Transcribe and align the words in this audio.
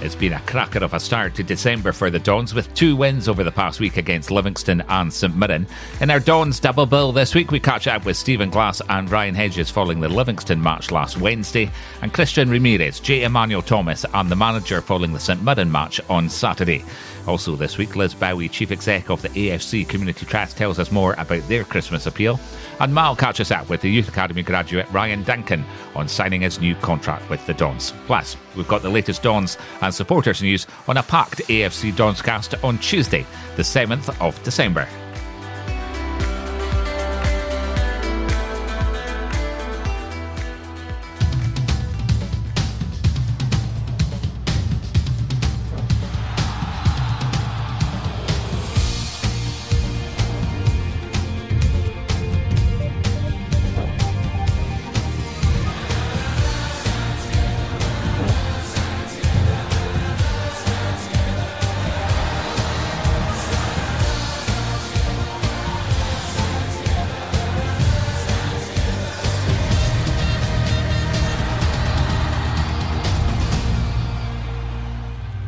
It's 0.00 0.14
been 0.14 0.34
a 0.34 0.40
cracker 0.42 0.84
of 0.84 0.94
a 0.94 1.00
start 1.00 1.34
to 1.34 1.42
December 1.42 1.90
for 1.90 2.08
the 2.08 2.20
Dons 2.20 2.54
with 2.54 2.72
two 2.72 2.94
wins 2.94 3.28
over 3.28 3.42
the 3.42 3.50
past 3.50 3.80
week 3.80 3.96
against 3.96 4.30
Livingston 4.30 4.80
and 4.88 5.12
St 5.12 5.34
Mirren. 5.34 5.66
In 6.00 6.08
our 6.08 6.20
Dons 6.20 6.60
double 6.60 6.86
bill 6.86 7.10
this 7.10 7.34
week, 7.34 7.50
we 7.50 7.58
catch 7.58 7.88
up 7.88 8.04
with 8.04 8.16
Stephen 8.16 8.48
Glass 8.48 8.80
and 8.90 9.10
Ryan 9.10 9.34
Hedges 9.34 9.70
following 9.70 9.98
the 9.98 10.08
Livingston 10.08 10.62
match 10.62 10.92
last 10.92 11.18
Wednesday, 11.18 11.68
and 12.00 12.14
Christian 12.14 12.48
Ramirez, 12.48 13.00
Jay 13.00 13.24
Emmanuel-Thomas, 13.24 14.06
and 14.14 14.30
the 14.30 14.36
manager 14.36 14.80
following 14.80 15.12
the 15.12 15.18
St 15.18 15.42
Mirren 15.42 15.70
match 15.70 16.00
on 16.08 16.28
Saturday. 16.28 16.84
Also 17.26 17.56
this 17.56 17.76
week, 17.76 17.94
Liz 17.96 18.14
Bowie, 18.14 18.48
Chief 18.48 18.70
Exec 18.70 19.10
of 19.10 19.20
the 19.20 19.28
AFC 19.30 19.86
Community 19.86 20.24
Trust, 20.24 20.56
tells 20.56 20.78
us 20.78 20.92
more 20.92 21.14
about 21.18 21.46
their 21.48 21.64
Christmas 21.64 22.06
appeal. 22.06 22.40
And 22.80 22.94
Mal 22.94 23.16
catches 23.16 23.50
up 23.50 23.68
with 23.68 23.82
the 23.82 23.90
Youth 23.90 24.08
Academy 24.08 24.42
graduate 24.42 24.90
Ryan 24.92 25.24
Duncan 25.24 25.64
on 25.94 26.08
signing 26.08 26.40
his 26.40 26.60
new 26.60 26.74
contract 26.76 27.28
with 27.28 27.44
the 27.46 27.52
Dons. 27.52 27.92
Plus, 28.06 28.36
we've 28.56 28.68
got 28.68 28.80
the 28.80 28.88
latest 28.88 29.22
Dons 29.22 29.58
and 29.82 29.87
supporters 29.92 30.42
news 30.42 30.66
on 30.86 30.96
a 30.96 31.02
packed 31.02 31.38
AFC 31.48 31.94
Dons 31.94 32.22
cast 32.22 32.54
on 32.64 32.78
Tuesday, 32.78 33.26
the 33.56 33.62
7th 33.62 34.20
of 34.20 34.42
December. 34.42 34.88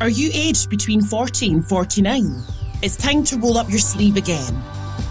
Are 0.01 0.09
you 0.09 0.31
aged 0.33 0.71
between 0.71 1.03
40 1.03 1.51
and 1.51 1.63
49? 1.63 2.41
It's 2.81 2.97
time 2.97 3.23
to 3.25 3.37
roll 3.37 3.59
up 3.59 3.69
your 3.69 3.77
sleeve 3.77 4.17
again. 4.17 4.59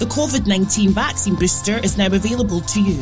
The 0.00 0.05
COVID 0.06 0.48
19 0.48 0.91
vaccine 0.91 1.36
booster 1.36 1.78
is 1.78 1.97
now 1.97 2.06
available 2.06 2.60
to 2.60 2.82
you, 2.82 3.00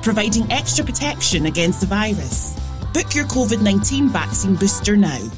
providing 0.00 0.48
extra 0.52 0.84
protection 0.84 1.46
against 1.46 1.80
the 1.80 1.86
virus. 1.86 2.56
Book 2.92 3.16
your 3.16 3.24
COVID 3.24 3.60
19 3.62 4.10
vaccine 4.10 4.54
booster 4.54 4.96
now. 4.96 5.28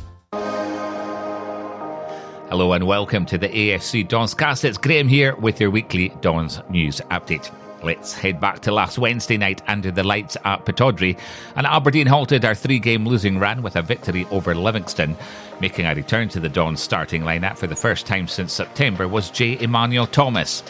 Hello 2.50 2.74
and 2.74 2.86
welcome 2.86 3.24
to 3.24 3.38
the 3.38 3.48
AFC 3.48 4.06
Dons 4.06 4.34
cast. 4.34 4.66
It's 4.66 4.76
Graham 4.76 5.08
here 5.08 5.34
with 5.36 5.58
your 5.62 5.70
weekly 5.70 6.12
Dons 6.20 6.60
news 6.68 7.00
update. 7.10 7.50
Let's 7.82 8.14
head 8.14 8.40
back 8.40 8.60
to 8.60 8.72
last 8.72 8.98
Wednesday 8.98 9.36
night 9.36 9.62
under 9.68 9.90
the 9.90 10.02
lights 10.02 10.36
at 10.44 10.64
Pittodrie. 10.64 11.18
And 11.54 11.66
Aberdeen 11.66 12.06
halted 12.06 12.44
our 12.44 12.54
three 12.54 12.78
game 12.78 13.06
losing 13.06 13.38
run 13.38 13.62
with 13.62 13.76
a 13.76 13.82
victory 13.82 14.26
over 14.30 14.54
Livingston. 14.54 15.16
Making 15.60 15.86
a 15.86 15.94
return 15.94 16.28
to 16.30 16.40
the 16.40 16.48
Dons 16.48 16.80
starting 16.80 17.22
lineup 17.22 17.56
for 17.56 17.66
the 17.66 17.76
first 17.76 18.06
time 18.06 18.28
since 18.28 18.52
September 18.52 19.06
was 19.06 19.30
Jay 19.30 19.58
Emmanuel-Thomas. 19.60 20.62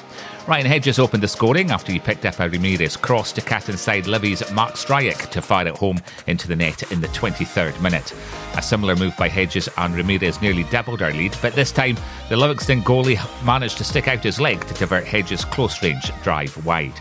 Ryan 0.49 0.67
Hedges 0.67 1.01
opened 1.01 1.25
the 1.25 1.29
scoring 1.29 1.73
after 1.73 1.91
he 1.91 1.99
picked 1.99 2.25
up 2.25 2.39
a 2.39 2.49
Ramirez 2.49 2.97
cross 2.97 3.33
to 3.33 3.41
cat 3.41 3.69
inside 3.69 4.07
Livy's 4.07 4.49
Max 4.53 4.85
Stryjek 4.85 5.29
to 5.31 5.43
fire 5.43 5.67
it 5.67 5.77
home 5.77 5.99
into 6.29 6.47
the 6.47 6.55
net 6.55 6.93
in 6.93 7.01
the 7.01 7.09
23rd 7.09 7.81
minute. 7.83 8.15
A 8.57 8.63
similar 8.63 8.95
move 8.95 9.17
by 9.17 9.29
Hedges 9.29 9.69
and 9.77 9.97
Ramirez 9.97 10.41
nearly 10.41 10.63
doubled 10.65 11.03
our 11.03 11.13
lead, 11.13 11.37
but 11.43 11.55
this 11.55 11.73
time 11.73 11.97
the 12.29 12.37
Livingston 12.37 12.83
goalie 12.83 13.19
managed 13.45 13.77
to 13.79 13.85
stick 13.85 14.07
out 14.07 14.23
his 14.23 14.39
leg 14.39 14.65
to 14.69 14.75
divert 14.75 15.05
Hedges' 15.05 15.45
close 15.45 15.83
range 15.83 16.13
drive 16.23 16.65
wide. 16.65 16.95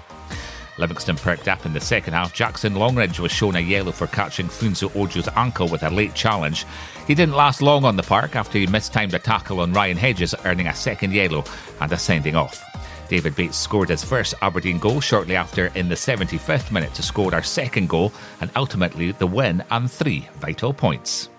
Livingston 0.80 1.16
perked 1.16 1.48
up 1.48 1.68
in 1.68 1.74
the 1.74 1.80
second 1.80 2.14
half. 2.14 2.34
Jackson 2.34 2.74
Longridge 2.74 3.20
was 3.20 3.32
shown 3.32 3.58
a 3.58 3.60
yellow 3.60 3.92
for 3.92 4.08
catching 4.08 4.48
Funso 4.48 4.90
Ojo's 4.96 5.30
ankle 5.36 5.68
with 5.68 5.84
a 5.84 5.90
late 5.92 6.16
challenge. 6.16 6.66
He 7.06 7.14
didn't 7.14 7.36
last 7.36 7.62
long 7.62 7.86
on 7.86 7.96
the 7.96 8.02
park 8.02 8.36
after 8.36 8.58
he 8.58 8.66
mistimed 8.66 9.14
a 9.14 9.20
tackle 9.20 9.60
on 9.60 9.72
Ryan 9.72 9.98
Hedges, 9.98 10.34
earning 10.46 10.66
a 10.66 10.74
second 10.76 11.14
yellow 11.14 11.44
and 11.80 11.92
a 11.92 11.98
sending 11.98 12.36
off. 12.36 12.75
David 13.08 13.36
Bates 13.36 13.58
scored 13.58 13.90
his 13.90 14.04
first 14.04 14.34
Aberdeen 14.42 14.80
goal 14.80 15.00
shortly 15.02 15.36
after 15.36 15.68
in 15.76 15.90
the 15.90 15.96
75th 15.96 16.72
minute 16.72 16.94
to 16.96 17.04
score 17.04 17.34
our 17.34 17.44
second 17.44 17.90
goal 17.90 18.12
and 18.42 18.50
ultimately 18.56 19.12
the 19.12 19.28
win 19.28 19.64
and 19.72 19.90
three 19.92 20.28
vital 20.40 20.74
points. 20.74 21.30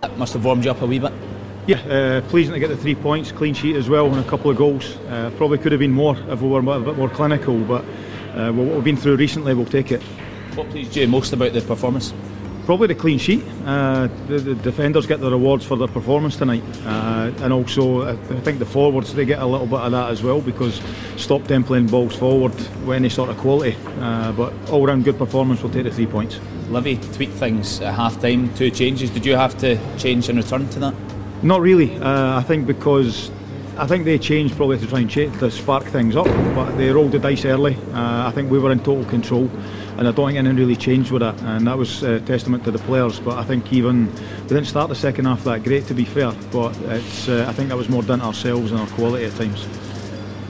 That 0.00 0.16
must 0.16 0.32
have 0.32 0.44
warmed 0.44 0.64
you 0.64 0.70
up 0.70 0.82
a 0.82 0.86
wee 0.86 0.98
bit. 0.98 1.12
Yeah, 1.66 1.78
uh, 1.82 2.20
pleasing 2.28 2.54
to 2.54 2.58
get 2.58 2.68
the 2.68 2.76
three 2.76 2.94
points, 2.94 3.30
clean 3.32 3.54
sheet 3.54 3.76
as 3.76 3.88
well, 3.88 4.06
and 4.06 4.18
a 4.24 4.28
couple 4.28 4.50
of 4.50 4.56
goals. 4.56 4.96
Uh, 5.08 5.30
probably 5.36 5.58
could 5.58 5.72
have 5.72 5.78
been 5.78 5.92
more 5.92 6.16
if 6.28 6.40
we 6.40 6.48
were 6.48 6.60
a 6.60 6.80
bit 6.80 6.96
more 6.96 7.10
clinical, 7.10 7.58
but 7.60 7.84
uh, 8.34 8.50
what 8.50 8.66
we've 8.74 8.84
been 8.84 8.96
through 8.96 9.16
recently, 9.16 9.54
we'll 9.54 9.66
take 9.66 9.92
it. 9.92 10.02
What 10.54 10.70
pleased 10.70 10.96
you 10.96 11.06
most 11.06 11.32
about 11.32 11.52
the 11.52 11.60
performance? 11.60 12.12
Probably 12.70 12.86
the 12.86 12.94
clean 12.94 13.18
sheet. 13.18 13.42
Uh, 13.66 14.06
the, 14.28 14.38
the, 14.38 14.54
defenders 14.54 15.04
get 15.04 15.18
the 15.18 15.28
rewards 15.28 15.64
for 15.66 15.76
their 15.76 15.88
performance 15.88 16.36
tonight, 16.36 16.62
uh, 16.86 17.32
and 17.40 17.52
also 17.52 18.08
I 18.08 18.14
think 18.42 18.60
the 18.60 18.64
forwards 18.64 19.12
they 19.12 19.24
get 19.24 19.40
a 19.40 19.44
little 19.44 19.66
bit 19.66 19.80
of 19.80 19.90
that 19.90 20.10
as 20.12 20.22
well 20.22 20.40
because 20.40 20.80
stop 21.16 21.42
them 21.48 21.64
playing 21.64 21.88
balls 21.88 22.14
forward 22.14 22.54
with 22.86 22.90
any 22.90 23.08
sort 23.08 23.28
of 23.28 23.38
quality. 23.38 23.76
Uh, 23.98 24.30
but 24.30 24.52
all 24.70 24.86
round 24.86 25.02
good 25.02 25.18
performance 25.18 25.64
will 25.64 25.70
take 25.70 25.82
the 25.82 25.90
three 25.90 26.06
points. 26.06 26.38
Livy 26.68 26.96
tweaked 26.96 27.32
things 27.32 27.80
at 27.80 27.92
half 27.92 28.20
time, 28.20 28.54
two 28.54 28.70
changes. 28.70 29.10
Did 29.10 29.26
you 29.26 29.34
have 29.34 29.58
to 29.58 29.76
change 29.98 30.28
in 30.28 30.36
return 30.36 30.68
to 30.68 30.78
that? 30.78 30.94
Not 31.42 31.62
really. 31.62 31.96
Uh, 31.98 32.38
I 32.38 32.44
think 32.44 32.68
because 32.68 33.32
I 33.80 33.86
think 33.86 34.04
they 34.04 34.18
changed 34.18 34.58
probably 34.58 34.78
to 34.78 34.86
try 34.86 34.98
and 35.00 35.08
ch- 35.08 35.32
to 35.38 35.50
spark 35.50 35.84
things 35.84 36.14
up, 36.14 36.26
but 36.54 36.72
they 36.76 36.90
rolled 36.90 37.12
the 37.12 37.18
dice 37.18 37.46
early. 37.46 37.76
Uh, 37.94 38.28
I 38.28 38.30
think 38.30 38.50
we 38.50 38.58
were 38.58 38.70
in 38.72 38.80
total 38.80 39.06
control, 39.06 39.50
and 39.96 40.06
I 40.06 40.12
don't 40.12 40.26
think 40.26 40.38
anything 40.38 40.58
really 40.58 40.76
changed 40.76 41.10
with 41.10 41.20
that, 41.20 41.40
and 41.40 41.66
that 41.66 41.78
was 41.78 42.02
a 42.02 42.20
testament 42.20 42.62
to 42.64 42.72
the 42.72 42.78
players. 42.80 43.18
But 43.20 43.38
I 43.38 43.42
think 43.42 43.72
even 43.72 44.14
we 44.42 44.48
didn't 44.48 44.66
start 44.66 44.90
the 44.90 44.94
second 44.94 45.24
half 45.24 45.44
that 45.44 45.64
great, 45.64 45.86
to 45.86 45.94
be 45.94 46.04
fair. 46.04 46.30
But 46.52 46.76
it's 46.82 47.26
uh, 47.26 47.46
I 47.48 47.54
think 47.54 47.70
that 47.70 47.76
was 47.78 47.88
more 47.88 48.02
down 48.02 48.18
to 48.18 48.26
ourselves 48.26 48.70
and 48.70 48.78
our 48.82 48.86
quality 48.88 49.24
at 49.24 49.34
times. 49.36 49.66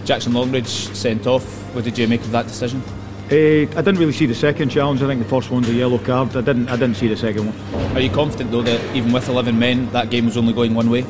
Jackson 0.04 0.32
Longridge 0.32 0.66
sent 0.66 1.28
off. 1.28 1.44
What 1.72 1.84
did 1.84 1.96
you 1.98 2.08
make 2.08 2.22
of 2.22 2.32
that 2.32 2.48
decision? 2.48 2.82
Uh, 3.30 3.62
I 3.78 3.82
didn't 3.82 3.98
really 3.98 4.12
see 4.12 4.26
the 4.26 4.34
second 4.34 4.70
challenge. 4.70 5.02
I 5.02 5.06
think 5.06 5.22
the 5.22 5.28
first 5.28 5.52
one's 5.52 5.68
a 5.68 5.72
yellow 5.72 5.98
card. 5.98 6.36
I 6.36 6.40
didn't. 6.40 6.68
I 6.68 6.74
didn't 6.74 6.96
see 6.96 7.06
the 7.06 7.16
second 7.16 7.46
one. 7.46 7.96
Are 7.96 8.00
you 8.00 8.10
confident 8.10 8.50
though 8.50 8.62
that 8.62 8.96
even 8.96 9.12
with 9.12 9.28
11 9.28 9.56
men, 9.56 9.88
that 9.92 10.10
game 10.10 10.24
was 10.24 10.36
only 10.36 10.52
going 10.52 10.74
one 10.74 10.90
way? 10.90 11.06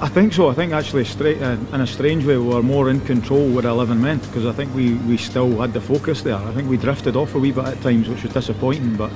I 0.00 0.06
think 0.06 0.32
so. 0.32 0.48
I 0.48 0.54
think 0.54 0.72
actually, 0.72 1.04
straight, 1.04 1.42
uh, 1.42 1.56
in 1.72 1.80
a 1.80 1.86
strange 1.86 2.24
way, 2.24 2.36
we 2.36 2.54
were 2.54 2.62
more 2.62 2.88
in 2.88 3.00
control 3.00 3.48
with 3.48 3.64
11 3.64 4.00
men 4.00 4.18
because 4.18 4.46
I 4.46 4.52
think 4.52 4.72
we, 4.72 4.94
we 4.94 5.16
still 5.16 5.60
had 5.60 5.72
the 5.72 5.80
focus 5.80 6.22
there. 6.22 6.36
I 6.36 6.52
think 6.52 6.68
we 6.68 6.76
drifted 6.76 7.16
off 7.16 7.34
a 7.34 7.38
wee 7.40 7.50
bit 7.50 7.64
at 7.64 7.80
times, 7.82 8.08
which 8.08 8.22
was 8.22 8.32
disappointing. 8.32 8.94
But 8.94 9.10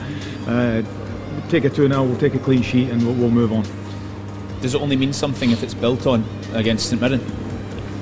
uh, 0.49 0.83
take 1.49 1.65
a 1.65 1.71
2 1.71 1.87
0, 1.87 2.03
we'll 2.03 2.19
take 2.19 2.35
a 2.35 2.41
clean 2.41 2.63
sheet 2.63 2.91
and 2.91 3.01
we'll, 3.07 3.15
we'll, 3.15 3.31
move 3.31 3.53
on. 3.53 3.63
Does 4.61 4.75
it 4.75 4.83
only 4.83 4.97
mean 4.97 5.13
something 5.13 5.53
if 5.53 5.63
it's 5.63 5.73
built 5.73 6.05
on 6.09 6.25
against 6.53 6.91
St 6.91 7.01
Mirren? 7.01 7.21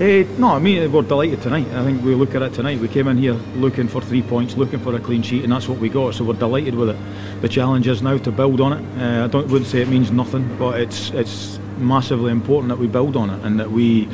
Uh, 0.01 0.27
no, 0.39 0.55
I 0.55 0.59
mean, 0.59 0.91
we're 0.91 1.03
delighted 1.03 1.43
tonight. 1.43 1.69
I 1.75 1.85
think 1.85 2.03
we 2.03 2.15
look 2.15 2.35
at 2.35 2.41
it 2.41 2.55
tonight. 2.55 2.81
We 2.81 2.89
came 2.89 3.09
in 3.09 3.19
here 3.19 3.35
looking 3.57 3.89
for 3.89 4.01
three 4.01 4.23
points, 4.23 4.57
looking 4.57 4.79
for 4.79 4.95
a 4.95 5.01
clean 5.01 5.21
sheet, 5.21 5.45
and 5.45 5.53
that's 5.53 5.69
what 5.69 5.79
we 5.79 5.91
got. 5.91 6.15
So 6.15 6.25
we're 6.25 6.33
delighted 6.33 6.75
with 6.75 6.89
it. 6.89 6.97
The 7.43 7.49
challenge 7.51 7.87
is 7.89 8.01
now 8.01 8.17
to 8.17 8.33
build 8.33 8.63
on 8.63 8.73
it. 8.73 8.99
Uh, 8.99 9.25
I 9.25 9.27
don't, 9.27 9.49
wouldn't 9.49 9.71
say 9.71 9.83
it 9.83 9.89
means 9.89 10.11
nothing, 10.11 10.57
but 10.57 10.81
it's 10.81 11.11
it's 11.11 11.59
massively 11.81 12.31
important 12.31 12.69
that 12.69 12.79
we 12.79 12.87
build 12.87 13.17
on 13.17 13.31
it 13.31 13.45
and 13.45 13.59
that 13.59 13.71
we 13.71 14.09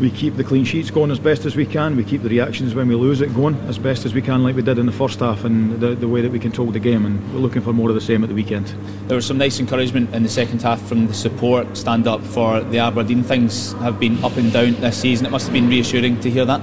we 0.00 0.10
keep 0.10 0.36
the 0.36 0.44
clean 0.44 0.64
sheets 0.64 0.90
going 0.90 1.10
as 1.10 1.18
best 1.18 1.46
as 1.46 1.56
we 1.56 1.64
can. 1.64 1.96
We 1.96 2.04
keep 2.04 2.22
the 2.22 2.28
reactions 2.28 2.74
when 2.74 2.88
we 2.88 2.94
lose 2.94 3.20
it 3.20 3.34
going 3.34 3.54
as 3.66 3.78
best 3.78 4.04
as 4.04 4.12
we 4.12 4.20
can, 4.20 4.42
like 4.42 4.54
we 4.54 4.62
did 4.62 4.78
in 4.78 4.86
the 4.86 4.92
first 4.92 5.20
half, 5.20 5.44
and 5.44 5.80
the, 5.80 5.94
the 5.94 6.08
way 6.08 6.20
that 6.20 6.30
we 6.30 6.38
controlled 6.38 6.74
the 6.74 6.80
game. 6.80 7.06
And 7.06 7.32
we're 7.32 7.40
looking 7.40 7.62
for 7.62 7.72
more 7.72 7.88
of 7.88 7.94
the 7.94 8.00
same 8.00 8.22
at 8.22 8.28
the 8.28 8.34
weekend. 8.34 8.74
There 9.08 9.16
was 9.16 9.26
some 9.26 9.38
nice 9.38 9.58
encouragement 9.58 10.14
in 10.14 10.22
the 10.22 10.28
second 10.28 10.60
half 10.62 10.82
from 10.82 11.06
the 11.06 11.14
support. 11.14 11.76
Stand 11.76 12.06
up 12.06 12.22
for 12.22 12.60
the 12.60 12.78
Aberdeen. 12.78 13.22
Things 13.22 13.72
have 13.74 13.98
been 13.98 14.22
up 14.22 14.36
and 14.36 14.52
down 14.52 14.74
this 14.74 15.00
season. 15.00 15.24
It 15.24 15.30
must 15.30 15.46
have 15.46 15.54
been 15.54 15.68
reassuring 15.68 16.20
to 16.20 16.30
hear 16.30 16.44
that. 16.44 16.60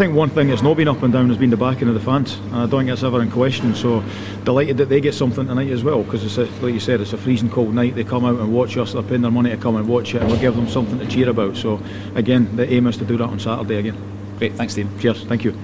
I 0.00 0.04
think 0.04 0.16
one 0.16 0.30
thing 0.30 0.48
that's 0.48 0.62
not 0.62 0.78
been 0.78 0.88
up 0.88 1.02
and 1.02 1.12
down 1.12 1.28
has 1.28 1.36
been 1.36 1.50
the 1.50 1.58
backing 1.58 1.86
of 1.86 1.92
the 1.92 2.00
fans. 2.00 2.38
And 2.38 2.54
I 2.54 2.60
don't 2.60 2.70
think 2.70 2.88
that's 2.88 3.02
ever 3.02 3.20
in 3.20 3.30
question. 3.30 3.74
So 3.74 4.02
delighted 4.44 4.78
that 4.78 4.88
they 4.88 4.98
get 4.98 5.12
something 5.12 5.46
tonight 5.46 5.68
as 5.68 5.84
well 5.84 6.02
because 6.02 6.24
it's 6.24 6.38
a, 6.38 6.46
like 6.64 6.72
you 6.72 6.80
said, 6.80 7.02
it's 7.02 7.12
a 7.12 7.18
freezing 7.18 7.50
cold 7.50 7.74
night. 7.74 7.96
They 7.96 8.02
come 8.02 8.24
out 8.24 8.40
and 8.40 8.50
watch 8.50 8.78
us. 8.78 8.94
They're 8.94 9.02
paying 9.02 9.20
their 9.20 9.30
money 9.30 9.50
to 9.50 9.58
come 9.58 9.76
and 9.76 9.86
watch 9.86 10.14
it, 10.14 10.22
and 10.22 10.30
we'll 10.30 10.40
give 10.40 10.56
them 10.56 10.70
something 10.70 10.98
to 11.00 11.06
cheer 11.06 11.28
about. 11.28 11.54
So 11.58 11.82
again, 12.14 12.56
the 12.56 12.66
aim 12.72 12.86
is 12.86 12.96
to 12.96 13.04
do 13.04 13.18
that 13.18 13.26
on 13.26 13.38
Saturday 13.38 13.76
again. 13.76 13.98
Great, 14.38 14.54
thanks, 14.54 14.72
Steve. 14.72 14.88
Cheers. 15.02 15.24
Thank 15.24 15.44
you. 15.44 15.54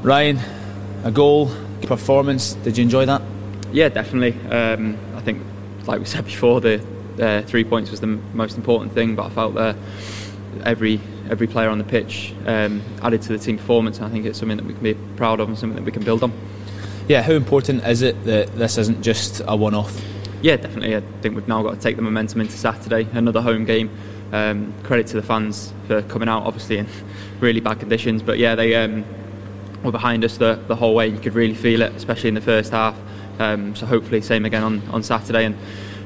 Ryan, 0.00 0.40
a 1.04 1.10
goal, 1.10 1.50
performance. 1.82 2.54
Did 2.54 2.78
you 2.78 2.84
enjoy 2.84 3.04
that? 3.04 3.20
Yeah, 3.72 3.90
definitely. 3.90 4.40
Um, 4.48 4.96
I 5.14 5.20
think, 5.20 5.42
like 5.84 5.98
we 5.98 6.06
said 6.06 6.24
before, 6.24 6.62
the 6.62 6.82
uh, 7.20 7.42
three 7.42 7.64
points 7.64 7.90
was 7.90 8.00
the 8.00 8.06
most 8.06 8.56
important 8.56 8.94
thing. 8.94 9.16
But 9.16 9.26
I 9.26 9.28
felt 9.28 9.54
that 9.56 9.76
every 10.64 10.98
every 11.30 11.46
player 11.46 11.70
on 11.70 11.78
the 11.78 11.84
pitch 11.84 12.34
um, 12.44 12.82
added 13.02 13.22
to 13.22 13.28
the 13.28 13.38
team 13.38 13.56
performance. 13.56 13.96
And 13.98 14.06
I 14.06 14.10
think 14.10 14.26
it's 14.26 14.38
something 14.38 14.58
that 14.58 14.66
we 14.66 14.74
can 14.74 14.82
be 14.82 14.94
proud 15.16 15.40
of 15.40 15.48
and 15.48 15.56
something 15.56 15.76
that 15.76 15.84
we 15.84 15.92
can 15.92 16.04
build 16.04 16.22
on. 16.22 16.32
Yeah, 17.08 17.22
how 17.22 17.32
important 17.32 17.86
is 17.86 18.02
it 18.02 18.22
that 18.24 18.56
this 18.56 18.76
isn't 18.76 19.02
just 19.02 19.40
a 19.46 19.56
one-off? 19.56 19.98
Yeah, 20.42 20.56
definitely. 20.56 20.96
I 20.96 21.00
think 21.22 21.34
we've 21.34 21.48
now 21.48 21.62
got 21.62 21.74
to 21.74 21.80
take 21.80 21.96
the 21.96 22.02
momentum 22.02 22.40
into 22.40 22.56
Saturday, 22.56 23.08
another 23.12 23.40
home 23.40 23.64
game. 23.64 23.90
Um, 24.32 24.74
credit 24.84 25.08
to 25.08 25.16
the 25.16 25.22
fans 25.22 25.72
for 25.86 26.02
coming 26.02 26.28
out, 26.28 26.44
obviously 26.44 26.78
in 26.78 26.86
really 27.40 27.60
bad 27.60 27.80
conditions, 27.80 28.22
but 28.22 28.38
yeah, 28.38 28.54
they 28.54 28.76
um, 28.76 29.04
were 29.82 29.90
behind 29.90 30.24
us 30.24 30.36
the, 30.36 30.54
the 30.68 30.76
whole 30.76 30.94
way. 30.94 31.08
You 31.08 31.18
could 31.18 31.34
really 31.34 31.54
feel 31.54 31.82
it, 31.82 31.92
especially 31.94 32.28
in 32.28 32.34
the 32.34 32.40
first 32.40 32.72
half. 32.72 32.96
Um, 33.38 33.74
so 33.74 33.86
hopefully, 33.86 34.20
same 34.20 34.44
again 34.44 34.62
on, 34.62 34.88
on 34.88 35.02
Saturday. 35.02 35.46
And 35.46 35.56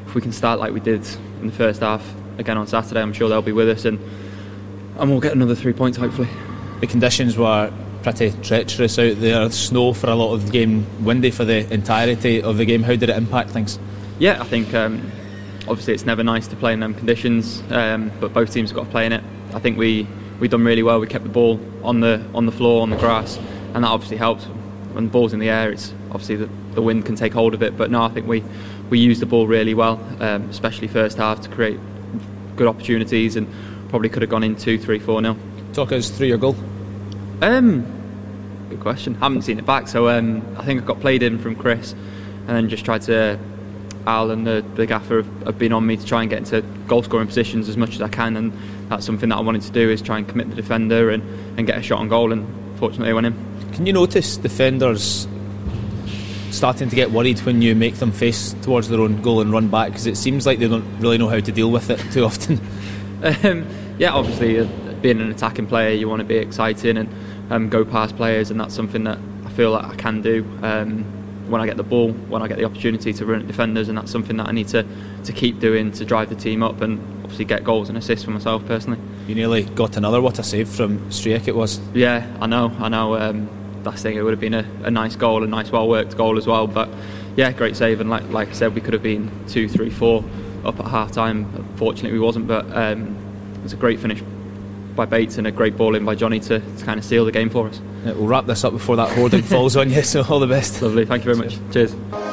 if 0.07 0.15
we 0.15 0.21
can 0.21 0.33
start 0.33 0.59
like 0.59 0.73
we 0.73 0.81
did 0.81 1.07
in 1.41 1.49
the 1.49 1.53
first 1.53 1.81
half 1.81 2.03
again 2.39 2.57
on 2.57 2.67
Saturday, 2.67 3.01
I'm 3.01 3.13
sure 3.13 3.29
they'll 3.29 3.43
be 3.43 3.53
with 3.53 3.69
us, 3.69 3.85
and 3.85 3.99
and 4.99 5.11
we'll 5.11 5.21
get 5.21 5.33
another 5.33 5.55
three 5.55 5.73
points 5.73 5.99
hopefully. 5.99 6.29
The 6.81 6.87
conditions 6.87 7.37
were 7.37 7.73
pretty 8.03 8.33
treacherous 8.43 8.99
out 8.99 9.17
there. 9.17 9.51
Snow 9.51 9.95
for 9.95 10.11
a 10.11 10.15
lot 10.15 10.35
of 10.35 10.47
the 10.47 10.53
game, 10.53 10.87
windy 11.05 11.31
for 11.31 11.45
the 11.45 11.73
entirety 11.73 12.43
of 12.43 12.59
the 12.59 12.65
game. 12.65 12.83
How 12.83 12.95
did 12.97 13.09
it 13.09 13.17
impact 13.17 13.51
things? 13.51 13.79
Yeah, 14.19 14.41
I 14.41 14.45
think 14.45 14.75
um, 14.75 15.11
obviously 15.67 15.95
it's 15.95 16.05
never 16.05 16.23
nice 16.23 16.47
to 16.49 16.57
play 16.57 16.73
in 16.73 16.81
them 16.81 16.95
conditions, 16.95 17.63
um, 17.71 18.13
but 18.21 18.33
both 18.33 18.53
teams 18.53 18.71
have 18.71 18.77
got 18.77 18.85
to 18.85 18.91
play 18.91 19.07
in 19.07 19.13
it. 19.13 19.25
I 19.55 19.59
think 19.59 19.79
we 19.79 20.07
we 20.41 20.49
done 20.49 20.65
really 20.65 20.83
well. 20.83 21.01
We 21.01 21.07
kept 21.07 21.25
the 21.25 21.31
ball 21.31 21.61
on 21.83 22.01
the 22.01 22.25
on 22.35 22.47
the 22.47 22.53
floor 22.53 22.83
on 22.83 22.91
the 22.91 22.97
grass, 22.97 23.39
and 23.75 23.85
that 23.85 23.89
obviously 23.89 24.17
helps. 24.17 24.45
When 24.45 25.07
the 25.07 25.11
ball's 25.11 25.33
in 25.33 25.41
the 25.41 25.51
air, 25.51 25.73
it's 25.73 25.93
obviously 26.13 26.37
the, 26.37 26.49
the 26.75 26.83
wind 26.83 27.05
can 27.05 27.17
take 27.17 27.33
hold 27.33 27.53
of 27.53 27.63
it. 27.65 27.77
But 27.77 27.91
no, 27.91 28.03
I 28.03 28.09
think 28.11 28.29
we 28.29 28.45
we 28.91 28.99
used 28.99 29.21
the 29.21 29.27
ball 29.27 29.47
really 29.47 29.75
well, 29.75 29.99
um, 30.21 30.49
especially 30.51 30.87
first 30.89 31.19
half 31.19 31.41
to 31.41 31.49
create 31.49 31.81
good 32.57 32.69
opportunities, 32.69 33.35
and 33.35 33.49
probably 33.95 34.09
could 34.09 34.23
have 34.23 34.31
gone 34.31 34.43
in 34.43 34.57
two, 34.57 34.77
three, 34.77 34.99
four 34.99 35.23
nil. 35.23 35.37
Talk 35.73 35.93
us 35.93 36.11
through 36.11 36.27
your 36.27 36.37
goal. 36.37 36.57
Um, 37.41 37.87
good 38.69 38.81
question. 38.81 39.15
I 39.21 39.27
haven't 39.27 39.43
seen 39.43 39.57
it 39.57 39.65
back, 39.65 39.87
so 39.87 40.09
um, 40.09 40.43
I 40.59 40.65
think 40.65 40.83
I 40.83 40.85
got 40.85 40.99
played 40.99 41.23
in 41.23 41.39
from 41.39 41.55
Chris, 41.55 41.93
and 41.93 42.49
then 42.49 42.69
just 42.69 42.85
tried 42.85 43.03
to. 43.03 43.39
Al 44.05 44.33
and 44.33 44.45
the, 44.45 44.65
the 44.75 44.85
gaffer 44.85 45.23
have, 45.23 45.43
have 45.45 45.59
been 45.59 45.73
on 45.73 45.87
me 45.87 45.97
to 45.97 46.05
try 46.05 46.23
and 46.23 46.29
get 46.29 46.41
into 46.41 46.61
goal 46.89 47.05
scoring 47.05 47.29
positions 47.29 47.69
as 47.69 47.77
much 47.77 47.95
as 47.95 48.03
I 48.03 48.09
can, 48.09 48.37
and 48.37 48.53
that's 48.89 49.07
something 49.07 49.29
that 49.29 49.37
I 49.37 49.41
wanted 49.43 49.63
to 49.63 49.71
do 49.71 49.89
is 49.89 50.03
try 50.03 50.19
and 50.19 50.27
commit 50.27 50.51
the 50.51 50.57
defender 50.57 51.11
and, 51.11 51.23
and 51.57 51.65
get 51.65 51.79
a 51.79 51.83
shot 51.83 52.01
on 52.01 52.09
goal, 52.09 52.33
and 52.33 52.45
fortunately 52.81 53.11
I 53.11 53.13
went 53.13 53.29
in. 53.29 53.71
Can 53.75 53.87
you 53.87 53.93
notice 53.93 54.37
defenders 54.37 55.29
starting 56.51 56.89
to 56.89 56.97
get 56.97 57.13
worried 57.13 57.39
when 57.41 57.63
you 57.63 57.77
make 57.77 57.95
them 57.95 58.11
face 58.11 58.55
towards 58.63 58.89
their 58.89 59.01
own 59.01 59.23
goal 59.23 59.41
and 59.41 59.53
run 59.53 59.69
back? 59.69 59.91
Because 59.91 60.09
it 60.09 60.17
seems 60.17 60.47
like 60.47 60.59
they 60.59 60.67
don't 60.67 60.99
really 60.99 61.17
know 61.17 61.29
how 61.29 61.39
to 61.39 61.53
deal 61.53 61.71
with 61.71 61.91
it 61.91 62.01
too 62.13 62.25
often. 62.25 62.61
Um, 63.25 63.67
yeah, 63.99 64.13
obviously, 64.13 64.59
uh, 64.59 64.65
being 65.03 65.21
an 65.21 65.31
attacking 65.31 65.67
player, 65.67 65.91
you 65.91 66.09
want 66.09 66.21
to 66.21 66.25
be 66.25 66.37
exciting 66.37 66.97
and 66.97 67.09
um, 67.51 67.69
go 67.69 67.85
past 67.85 68.17
players, 68.17 68.51
and 68.51 68.61
that's 68.61 68.75
something 68.75 69.05
that 69.05 69.19
I 69.45 69.51
feel 69.51 69.71
like 69.71 69.85
I 69.85 69.95
can 69.97 70.23
do. 70.23 70.45
Um, 70.63 71.05
when 71.49 71.61
I 71.61 71.67
get 71.67 71.77
the 71.77 71.83
ball, 71.83 72.11
when 72.13 72.41
I 72.43 72.49
get 72.49 72.57
the 72.57 72.65
opportunity 72.65 73.13
to 73.13 73.27
run 73.27 73.41
at 73.41 73.47
defenders, 73.47 73.89
and 73.89 73.99
that's 73.99 74.11
something 74.11 74.37
that 74.39 74.49
I 74.49 74.53
need 74.53 74.69
to, 74.69 74.87
to 75.25 75.33
keep 75.33 75.61
doing 75.61 75.93
to 75.93 76.05
drive 76.05 76.31
the 76.31 76.35
team 76.35 76.63
up 76.63 76.81
and 76.81 76.99
obviously 77.23 77.45
get 77.45 77.65
goals 77.65 77.89
and 77.89 77.99
assists 77.99 78.25
for 78.25 78.31
myself 78.31 78.65
personally. 78.67 78.99
You 79.27 79.35
nearly 79.35 79.65
got 79.65 79.97
another. 79.97 80.21
What 80.21 80.39
a 80.39 80.43
save 80.43 80.69
from 80.69 80.99
Stryjek 81.11 81.49
it 81.49 81.55
was. 81.55 81.81
Yeah, 81.93 82.27
I 82.41 82.47
know, 82.47 82.73
I 82.79 82.89
know. 82.89 83.15
Um, 83.17 83.49
that's 83.83 84.03
the 84.03 84.09
thing. 84.09 84.17
It 84.17 84.23
would 84.23 84.33
have 84.33 84.41
been 84.41 84.55
a, 84.55 84.67
a 84.85 84.91
nice 84.91 85.17
goal, 85.17 85.45
a 85.45 85.47
nice, 85.47 85.71
well 85.71 85.89
worked 85.89 86.17
goal 86.17 86.39
as 86.39 86.47
well. 86.47 86.67
But 86.67 86.89
yeah, 87.37 87.53
great 87.53 87.77
save. 87.77 88.01
And 88.01 88.09
like 88.09 88.29
like 88.31 88.49
I 88.49 88.53
said, 88.53 88.75
we 88.75 88.81
could 88.81 88.95
have 88.95 89.03
been 89.03 89.31
two, 89.47 89.69
three, 89.69 89.91
four 89.91 90.25
up 90.65 90.81
at 90.81 90.87
half 90.87 91.13
time. 91.13 91.47
Fortunately, 91.77 92.13
we 92.13 92.25
wasn't. 92.25 92.47
But 92.47 92.67
um, 92.75 93.17
was 93.65 93.73
a 93.73 93.77
great 93.77 93.99
finish 93.99 94.23
by 94.95 95.07
Bates 95.07 95.39
and 95.39 95.47
a 95.47 95.51
great 95.51 95.77
ball 95.77 95.97
in 95.97 96.05
by 96.05 96.15
Johnny 96.15 96.39
to, 96.39 96.61
to 96.61 96.85
kind 96.85 96.99
of 96.99 97.05
seal 97.05 97.25
the 97.25 97.33
game 97.33 97.51
for 97.51 97.67
us. 97.67 97.81
Yeah, 98.05 98.13
we'll 98.13 98.29
wrap 98.29 98.47
this 98.47 98.63
up 98.63 98.73
before 98.73 98.95
that 98.97 99.11
hoarding 99.17 99.43
falls 99.55 99.77
on 99.77 99.91
you. 99.91 100.03
So 100.03 100.23
all 100.29 100.39
the 100.39 100.47
best. 100.47 100.81
Lovely. 100.81 101.05
Thank 101.05 101.25
you 101.25 101.35
very 101.35 101.49
much. 101.49 101.59
Cheers. 101.73 102.24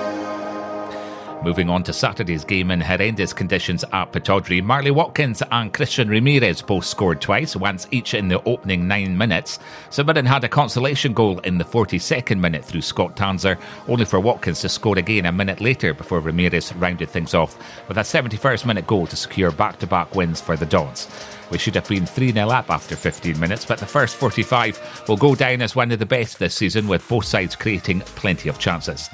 Moving 1.43 1.71
on 1.71 1.81
to 1.83 1.93
Saturday's 1.93 2.45
game 2.45 2.69
in 2.69 2.79
horrendous 2.79 3.33
conditions 3.33 3.83
at 3.93 4.13
Pittodrie, 4.13 4.61
Marley 4.61 4.91
Watkins 4.91 5.41
and 5.49 5.73
Christian 5.73 6.07
Ramirez 6.07 6.61
both 6.61 6.85
scored 6.85 7.19
twice, 7.19 7.55
once 7.55 7.87
each 7.89 8.13
in 8.13 8.27
the 8.27 8.43
opening 8.43 8.87
nine 8.87 9.17
minutes. 9.17 9.57
Mirren 9.97 10.27
had 10.27 10.43
a 10.43 10.49
consolation 10.49 11.13
goal 11.13 11.39
in 11.39 11.57
the 11.57 11.63
42nd 11.63 12.39
minute 12.39 12.63
through 12.63 12.83
Scott 12.83 13.15
Tanser, 13.15 13.57
only 13.87 14.05
for 14.05 14.19
Watkins 14.19 14.61
to 14.61 14.69
score 14.69 14.99
again 14.99 15.25
a 15.25 15.31
minute 15.31 15.61
later 15.61 15.95
before 15.95 16.19
Ramirez 16.19 16.75
rounded 16.75 17.09
things 17.09 17.33
off 17.33 17.57
with 17.87 17.97
a 17.97 18.01
71st 18.01 18.67
minute 18.67 18.85
goal 18.85 19.07
to 19.07 19.15
secure 19.15 19.49
back 19.49 19.79
to 19.79 19.87
back 19.87 20.13
wins 20.13 20.39
for 20.39 20.55
the 20.55 20.67
Dons. 20.67 21.07
We 21.49 21.57
should 21.57 21.73
have 21.73 21.87
been 21.87 22.05
3 22.05 22.33
0 22.33 22.49
up 22.49 22.69
after 22.69 22.95
15 22.95 23.39
minutes, 23.39 23.65
but 23.65 23.79
the 23.79 23.87
first 23.87 24.15
45 24.15 25.05
will 25.07 25.17
go 25.17 25.33
down 25.33 25.63
as 25.63 25.75
one 25.75 25.91
of 25.91 25.97
the 25.97 26.05
best 26.05 26.37
this 26.37 26.53
season, 26.53 26.87
with 26.87 27.07
both 27.09 27.25
sides 27.25 27.55
creating 27.55 28.01
plenty 28.01 28.47
of 28.47 28.59
chances. 28.59 29.09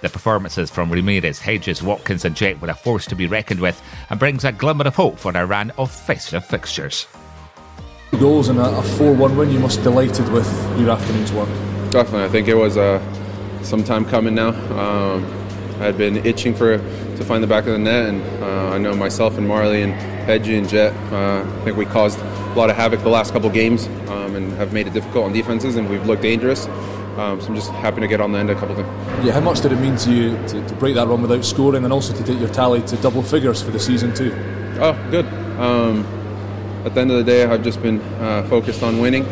The 0.00 0.08
performances 0.08 0.70
from 0.70 0.90
Ramirez, 0.90 1.38
Hedges, 1.38 1.82
Watkins, 1.82 2.24
and 2.24 2.34
Jett 2.34 2.60
were 2.60 2.68
a 2.68 2.74
force 2.74 3.06
to 3.06 3.14
be 3.14 3.26
reckoned 3.26 3.60
with 3.60 3.82
and 4.08 4.18
brings 4.18 4.44
a 4.44 4.52
glimmer 4.52 4.84
of 4.84 4.94
hope 4.94 5.18
for 5.18 5.32
a 5.32 5.44
run 5.44 5.70
of 5.78 5.90
festive 5.90 6.44
fixtures. 6.44 7.06
Goals 8.18 8.48
and 8.48 8.58
a 8.58 8.82
4 8.82 9.14
1 9.14 9.36
win, 9.36 9.50
you 9.50 9.58
must 9.58 9.78
be 9.78 9.84
delighted 9.84 10.28
with 10.32 10.48
your 10.78 10.90
afternoon's 10.90 11.32
work. 11.32 11.48
Definitely, 11.90 12.24
I 12.24 12.28
think 12.28 12.48
it 12.48 12.54
was 12.54 12.76
uh, 12.76 13.00
some 13.62 13.84
time 13.84 14.04
coming 14.04 14.34
now. 14.34 14.48
Um, 14.78 15.24
I 15.80 15.84
had 15.84 15.96
been 15.98 16.24
itching 16.26 16.54
for 16.54 16.78
to 16.78 17.24
find 17.24 17.42
the 17.42 17.46
back 17.46 17.66
of 17.66 17.72
the 17.72 17.78
net, 17.78 18.08
and 18.08 18.42
uh, 18.42 18.74
I 18.74 18.78
know 18.78 18.94
myself 18.94 19.36
and 19.36 19.46
Marley 19.46 19.82
and 19.82 19.94
Hedgie 20.26 20.58
and 20.58 20.68
Jet, 20.68 20.92
uh, 21.12 21.42
I 21.42 21.64
think 21.64 21.76
we 21.76 21.84
caused 21.84 22.18
a 22.18 22.54
lot 22.54 22.70
of 22.70 22.76
havoc 22.76 23.00
the 23.00 23.08
last 23.08 23.32
couple 23.32 23.48
games 23.50 23.86
um, 24.08 24.34
and 24.34 24.52
have 24.54 24.72
made 24.72 24.86
it 24.86 24.92
difficult 24.92 25.26
on 25.26 25.32
defenses, 25.32 25.76
and 25.76 25.88
we've 25.88 26.04
looked 26.06 26.22
dangerous. 26.22 26.66
Um, 27.16 27.40
so 27.40 27.48
I'm 27.48 27.54
just 27.54 27.70
happy 27.72 28.00
to 28.00 28.08
get 28.08 28.20
on 28.20 28.32
the 28.32 28.38
end 28.38 28.50
of 28.50 28.56
a 28.56 28.60
couple 28.60 28.78
of 28.78 28.86
them. 28.86 29.26
Yeah, 29.26 29.32
how 29.32 29.40
much 29.40 29.60
did 29.60 29.72
it 29.72 29.76
mean 29.76 29.96
to 29.96 30.12
you 30.12 30.36
to, 30.48 30.66
to, 30.66 30.74
break 30.76 30.94
that 30.94 31.08
run 31.08 31.20
without 31.20 31.44
scoring 31.44 31.84
and 31.84 31.92
also 31.92 32.14
to 32.14 32.24
take 32.24 32.38
your 32.38 32.48
tally 32.48 32.82
to 32.82 32.96
double 32.96 33.22
figures 33.22 33.60
for 33.60 33.70
the 33.72 33.80
season 33.80 34.14
too? 34.14 34.32
Oh, 34.80 34.92
good. 35.10 35.26
Um, 35.58 36.06
at 36.84 36.94
the 36.94 37.00
end 37.00 37.10
of 37.10 37.18
the 37.18 37.24
day, 37.24 37.44
I've 37.44 37.64
just 37.64 37.82
been 37.82 38.00
uh, 38.20 38.46
focused 38.48 38.82
on 38.82 39.00
winning. 39.00 39.26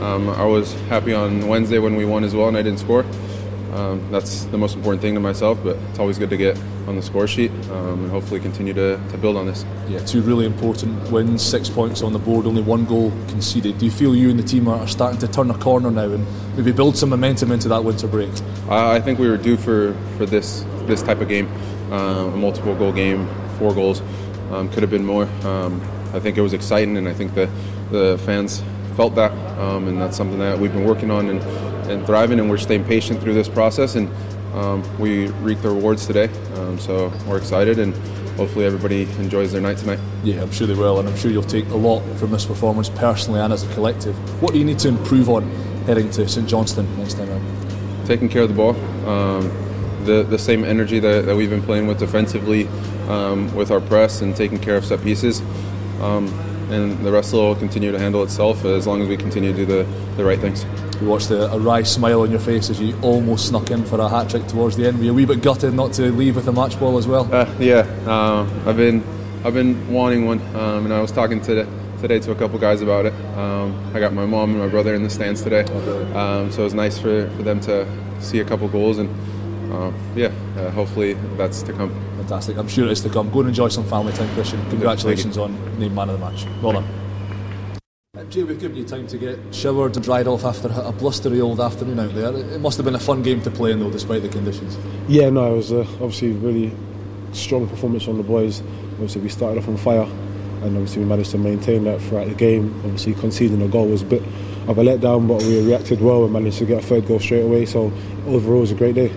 Um, 0.00 0.28
I 0.28 0.44
was 0.44 0.74
happy 0.88 1.14
on 1.14 1.46
Wednesday 1.46 1.78
when 1.78 1.94
we 1.94 2.04
won 2.04 2.24
as 2.24 2.34
well 2.34 2.48
and 2.48 2.56
I 2.56 2.62
didn't 2.62 2.80
score. 2.80 3.04
Um, 3.72 4.06
that's 4.10 4.44
the 4.46 4.58
most 4.58 4.74
important 4.74 5.00
thing 5.00 5.14
to 5.14 5.20
myself, 5.20 5.60
but 5.62 5.76
it's 5.90 5.98
always 5.98 6.18
good 6.18 6.30
to 6.30 6.36
get 6.36 6.58
on 6.90 6.96
the 6.96 7.02
score 7.02 7.26
sheet 7.26 7.50
um, 7.70 8.04
and 8.04 8.10
hopefully 8.10 8.40
continue 8.40 8.74
to, 8.74 9.00
to 9.10 9.16
build 9.16 9.36
on 9.36 9.46
this. 9.46 9.64
Yeah, 9.88 10.00
two 10.00 10.20
really 10.20 10.44
important 10.44 11.10
wins, 11.10 11.40
six 11.40 11.70
points 11.70 12.02
on 12.02 12.12
the 12.12 12.18
board, 12.18 12.44
only 12.46 12.60
one 12.60 12.84
goal 12.84 13.10
conceded. 13.28 13.78
Do 13.78 13.86
you 13.86 13.90
feel 13.90 14.14
you 14.14 14.28
and 14.28 14.38
the 14.38 14.42
team 14.42 14.68
are 14.68 14.86
starting 14.86 15.18
to 15.20 15.28
turn 15.28 15.50
a 15.50 15.56
corner 15.56 15.90
now 15.90 16.10
and 16.10 16.26
maybe 16.56 16.72
build 16.72 16.96
some 16.98 17.08
momentum 17.08 17.52
into 17.52 17.68
that 17.68 17.82
winter 17.82 18.08
break? 18.08 18.30
I 18.68 19.00
think 19.00 19.18
we 19.18 19.30
were 19.30 19.38
due 19.38 19.56
for, 19.56 19.96
for 20.18 20.26
this 20.26 20.64
this 20.86 21.02
type 21.02 21.20
of 21.20 21.28
game, 21.28 21.48
uh, 21.92 22.26
a 22.34 22.36
multiple 22.36 22.74
goal 22.74 22.92
game, 22.92 23.28
four 23.58 23.72
goals. 23.72 24.02
Um, 24.50 24.68
could 24.70 24.82
have 24.82 24.90
been 24.90 25.06
more. 25.06 25.26
Um, 25.44 25.80
I 26.12 26.18
think 26.18 26.36
it 26.36 26.40
was 26.40 26.52
exciting, 26.52 26.96
and 26.96 27.08
I 27.08 27.14
think 27.14 27.34
the 27.34 27.48
the 27.90 28.18
fans 28.26 28.62
felt 28.96 29.14
that, 29.14 29.30
um, 29.58 29.86
and 29.86 30.00
that's 30.00 30.16
something 30.16 30.40
that 30.40 30.58
we've 30.58 30.72
been 30.72 30.84
working 30.84 31.10
on 31.10 31.28
and, 31.28 31.40
and 31.88 32.04
thriving, 32.04 32.40
and 32.40 32.50
we're 32.50 32.58
staying 32.58 32.84
patient 32.84 33.20
through 33.20 33.34
this 33.34 33.48
process, 33.48 33.94
and 33.94 34.08
um, 34.54 34.82
we 34.98 35.28
reap 35.28 35.60
the 35.60 35.70
rewards 35.70 36.06
today. 36.06 36.28
Um, 36.56 36.78
so 36.78 37.12
we're 37.26 37.38
excited, 37.38 37.78
and 37.78 37.94
hopefully 38.36 38.64
everybody 38.64 39.02
enjoys 39.18 39.52
their 39.52 39.60
night 39.60 39.78
tonight. 39.78 40.00
Yeah, 40.24 40.42
I'm 40.42 40.50
sure 40.50 40.66
they 40.66 40.74
will, 40.74 40.98
and 40.98 41.08
I'm 41.08 41.16
sure 41.16 41.30
you'll 41.30 41.42
take 41.42 41.68
a 41.68 41.76
lot 41.76 42.00
from 42.16 42.30
this 42.30 42.46
performance 42.46 42.88
personally 42.88 43.40
and 43.40 43.52
as 43.52 43.62
a 43.62 43.74
collective. 43.74 44.14
What 44.42 44.52
do 44.52 44.58
you 44.58 44.64
need 44.64 44.78
to 44.80 44.88
improve 44.88 45.28
on 45.28 45.48
heading 45.86 46.10
to 46.12 46.28
St 46.28 46.48
Johnstone 46.48 46.96
next 46.98 47.14
time 47.14 47.30
out? 47.30 48.06
Taking 48.06 48.28
care 48.28 48.42
of 48.42 48.48
the 48.48 48.54
ball. 48.54 48.76
Um, 49.08 49.50
the, 50.04 50.22
the 50.22 50.38
same 50.38 50.64
energy 50.64 50.98
that, 50.98 51.26
that 51.26 51.36
we've 51.36 51.50
been 51.50 51.62
playing 51.62 51.86
with 51.86 51.98
defensively 51.98 52.66
um, 53.08 53.54
with 53.54 53.70
our 53.70 53.80
press 53.80 54.22
and 54.22 54.34
taking 54.34 54.58
care 54.58 54.76
of 54.76 54.84
set 54.84 55.02
pieces. 55.02 55.42
Um, 56.70 56.74
and 56.74 57.04
the 57.04 57.12
rest 57.12 57.32
will 57.32 57.54
continue 57.56 57.92
to 57.92 57.98
handle 57.98 58.22
itself 58.22 58.64
as 58.64 58.86
long 58.86 59.02
as 59.02 59.08
we 59.08 59.16
continue 59.16 59.52
to 59.52 59.56
do 59.56 59.66
the, 59.66 59.82
the 60.16 60.24
right 60.24 60.38
things. 60.38 60.64
You 61.00 61.08
watched 61.08 61.28
the, 61.28 61.50
a 61.52 61.58
wry 61.58 61.82
smile 61.82 62.22
on 62.22 62.30
your 62.30 62.40
face 62.40 62.70
as 62.70 62.80
you 62.80 62.98
almost 63.00 63.48
snuck 63.48 63.70
in 63.70 63.84
for 63.84 64.00
a 64.00 64.08
hat 64.08 64.30
trick 64.30 64.46
towards 64.46 64.76
the 64.76 64.86
end. 64.86 64.98
Were 64.98 65.04
you 65.04 65.10
a 65.10 65.14
wee 65.14 65.24
bit 65.24 65.42
gutted 65.42 65.74
not 65.74 65.92
to 65.94 66.12
leave 66.12 66.36
with 66.36 66.48
a 66.48 66.52
match 66.52 66.78
ball 66.78 66.98
as 66.98 67.06
well? 67.06 67.28
Uh, 67.32 67.52
yeah, 67.58 67.80
uh, 68.06 68.48
I've 68.66 68.76
been 68.76 69.02
I've 69.44 69.54
been 69.54 69.90
wanting 69.90 70.26
one, 70.26 70.40
um, 70.54 70.84
and 70.84 70.92
I 70.92 71.00
was 71.00 71.10
talking 71.10 71.40
to 71.42 71.66
today 72.00 72.18
to 72.20 72.30
a 72.30 72.34
couple 72.34 72.58
guys 72.58 72.82
about 72.82 73.06
it. 73.06 73.14
Um, 73.36 73.90
I 73.94 74.00
got 74.00 74.12
my 74.12 74.26
mom 74.26 74.50
and 74.50 74.58
my 74.58 74.68
brother 74.68 74.94
in 74.94 75.02
the 75.02 75.10
stands 75.10 75.42
today, 75.42 75.62
um, 76.14 76.52
so 76.52 76.60
it 76.60 76.64
was 76.64 76.74
nice 76.74 76.98
for, 76.98 77.30
for 77.30 77.42
them 77.42 77.58
to 77.60 77.86
see 78.20 78.40
a 78.40 78.44
couple 78.44 78.68
goals 78.68 78.98
and 78.98 79.08
uh, 79.72 79.92
yeah, 80.14 80.30
uh, 80.58 80.70
hopefully 80.70 81.14
that's 81.36 81.62
to 81.62 81.72
come. 81.72 81.90
Fantastic. 82.30 82.58
I'm 82.58 82.68
sure 82.68 82.86
it 82.86 82.92
is 82.92 83.00
to 83.00 83.08
come. 83.08 83.28
Go 83.32 83.40
and 83.40 83.48
enjoy 83.48 83.66
some 83.70 83.82
family 83.82 84.12
time, 84.12 84.32
Christian. 84.34 84.64
Congratulations 84.70 85.36
on 85.36 85.52
named 85.80 85.96
man 85.96 86.10
of 86.10 86.20
the 86.20 86.24
match. 86.24 86.46
Well 86.62 86.74
done. 86.74 86.86
Jay, 88.30 88.44
we've 88.44 88.60
given 88.60 88.76
you 88.76 88.84
time 88.84 89.08
to 89.08 89.18
get 89.18 89.36
showered 89.52 89.96
and 89.96 90.04
dried 90.04 90.28
off 90.28 90.44
after 90.44 90.68
a 90.72 90.92
blustery 90.92 91.40
old 91.40 91.60
afternoon 91.60 91.98
out 91.98 92.14
there. 92.14 92.32
It 92.36 92.60
must 92.60 92.76
have 92.76 92.84
been 92.84 92.94
a 92.94 93.00
fun 93.00 93.24
game 93.24 93.42
to 93.42 93.50
play 93.50 93.72
in, 93.72 93.80
though, 93.80 93.90
despite 93.90 94.22
the 94.22 94.28
conditions. 94.28 94.78
Yeah, 95.08 95.28
no, 95.30 95.54
it 95.54 95.56
was 95.56 95.72
uh, 95.72 95.80
obviously 95.94 96.30
really 96.30 96.72
strong 97.32 97.68
performance 97.68 98.04
from 98.04 98.18
the 98.18 98.22
boys. 98.22 98.60
Obviously, 98.92 99.22
we 99.22 99.28
started 99.28 99.58
off 99.58 99.66
on 99.66 99.76
fire, 99.76 100.02
and 100.62 100.76
obviously 100.76 101.02
we 101.02 101.08
managed 101.08 101.32
to 101.32 101.38
maintain 101.38 101.82
that 101.82 102.00
throughout 102.00 102.28
the 102.28 102.34
game. 102.34 102.72
Obviously, 102.84 103.14
conceding 103.14 103.60
a 103.60 103.66
goal 103.66 103.88
was 103.88 104.02
a 104.02 104.06
bit 104.06 104.22
of 104.68 104.78
a 104.78 104.84
letdown, 104.84 105.26
but 105.26 105.42
we 105.42 105.66
reacted 105.66 106.00
well 106.00 106.22
and 106.22 106.32
managed 106.32 106.58
to 106.58 106.64
get 106.64 106.84
a 106.84 106.86
third 106.86 107.08
goal 107.08 107.18
straight 107.18 107.42
away. 107.42 107.66
So 107.66 107.92
overall, 108.28 108.58
it 108.58 108.60
was 108.60 108.70
a 108.70 108.76
great 108.76 108.94
day. 108.94 109.08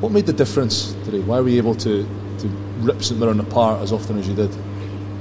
What 0.00 0.10
made 0.10 0.26
the 0.26 0.32
difference 0.32 0.94
today? 1.04 1.20
Why 1.20 1.38
were 1.38 1.48
you 1.48 1.58
able 1.58 1.76
to 1.76 2.04
to 2.04 2.06
rip 2.78 3.02
St 3.02 3.18
Mirren 3.18 3.40
apart 3.40 3.82
as 3.82 3.92
often 3.92 4.18
as 4.18 4.28
you 4.28 4.34
did? 4.34 4.50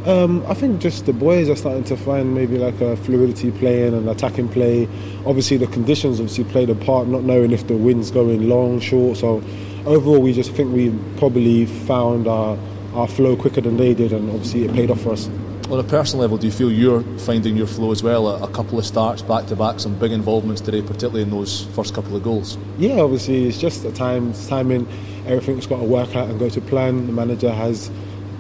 Um, 0.07 0.45
I 0.45 0.53
think 0.53 0.81
just 0.81 1.07
the 1.07 1.13
boys 1.13 1.49
are 1.49 1.55
starting 1.55 1.83
to 1.85 1.97
find 1.97 2.35
maybe 2.35 2.59
like 2.59 2.79
a 2.79 2.95
fluidity 2.95 3.49
playing 3.51 3.95
and 3.95 4.07
attacking 4.07 4.49
play. 4.49 4.87
Obviously, 5.25 5.57
the 5.57 5.65
conditions 5.67 6.19
obviously 6.19 6.43
played 6.43 6.69
a 6.69 6.75
part, 6.75 7.07
not 7.07 7.23
knowing 7.23 7.51
if 7.51 7.65
the 7.65 7.75
wind's 7.75 8.11
going 8.11 8.47
long, 8.47 8.79
short. 8.79 9.17
So 9.17 9.43
overall, 9.85 10.21
we 10.21 10.31
just 10.31 10.51
think 10.51 10.73
we 10.73 10.93
probably 11.17 11.65
found 11.65 12.27
our 12.27 12.57
our 12.93 13.07
flow 13.07 13.35
quicker 13.35 13.61
than 13.61 13.77
they 13.77 13.93
did, 13.93 14.13
and 14.13 14.29
obviously 14.29 14.63
it 14.63 14.73
paid 14.73 14.89
off 14.89 15.01
for 15.01 15.11
us. 15.11 15.27
On 15.69 15.79
a 15.79 15.83
personal 15.83 16.21
level, 16.21 16.37
do 16.37 16.45
you 16.45 16.53
feel 16.53 16.71
you're 16.71 17.01
finding 17.19 17.57
your 17.57 17.65
flow 17.65 17.91
as 17.91 18.03
well? 18.03 18.27
A, 18.27 18.43
a 18.43 18.47
couple 18.49 18.77
of 18.77 18.85
starts 18.85 19.23
back 19.23 19.47
to 19.47 19.55
back, 19.55 19.79
some 19.79 19.97
big 19.97 20.11
involvements 20.11 20.61
today, 20.61 20.81
particularly 20.81 21.23
in 21.23 21.31
those 21.31 21.65
first 21.75 21.95
couple 21.95 22.15
of 22.15 22.23
goals. 22.23 22.57
Yeah, 22.77 22.99
obviously 22.99 23.47
it's 23.47 23.57
just 23.57 23.81
the 23.81 23.91
time, 23.91 24.33
timing. 24.47 24.87
Everything's 25.25 25.67
got 25.67 25.79
to 25.79 25.85
work 25.85 26.15
out 26.15 26.29
and 26.29 26.39
go 26.39 26.49
to 26.49 26.61
plan. 26.61 27.07
The 27.07 27.13
manager 27.13 27.51
has 27.51 27.89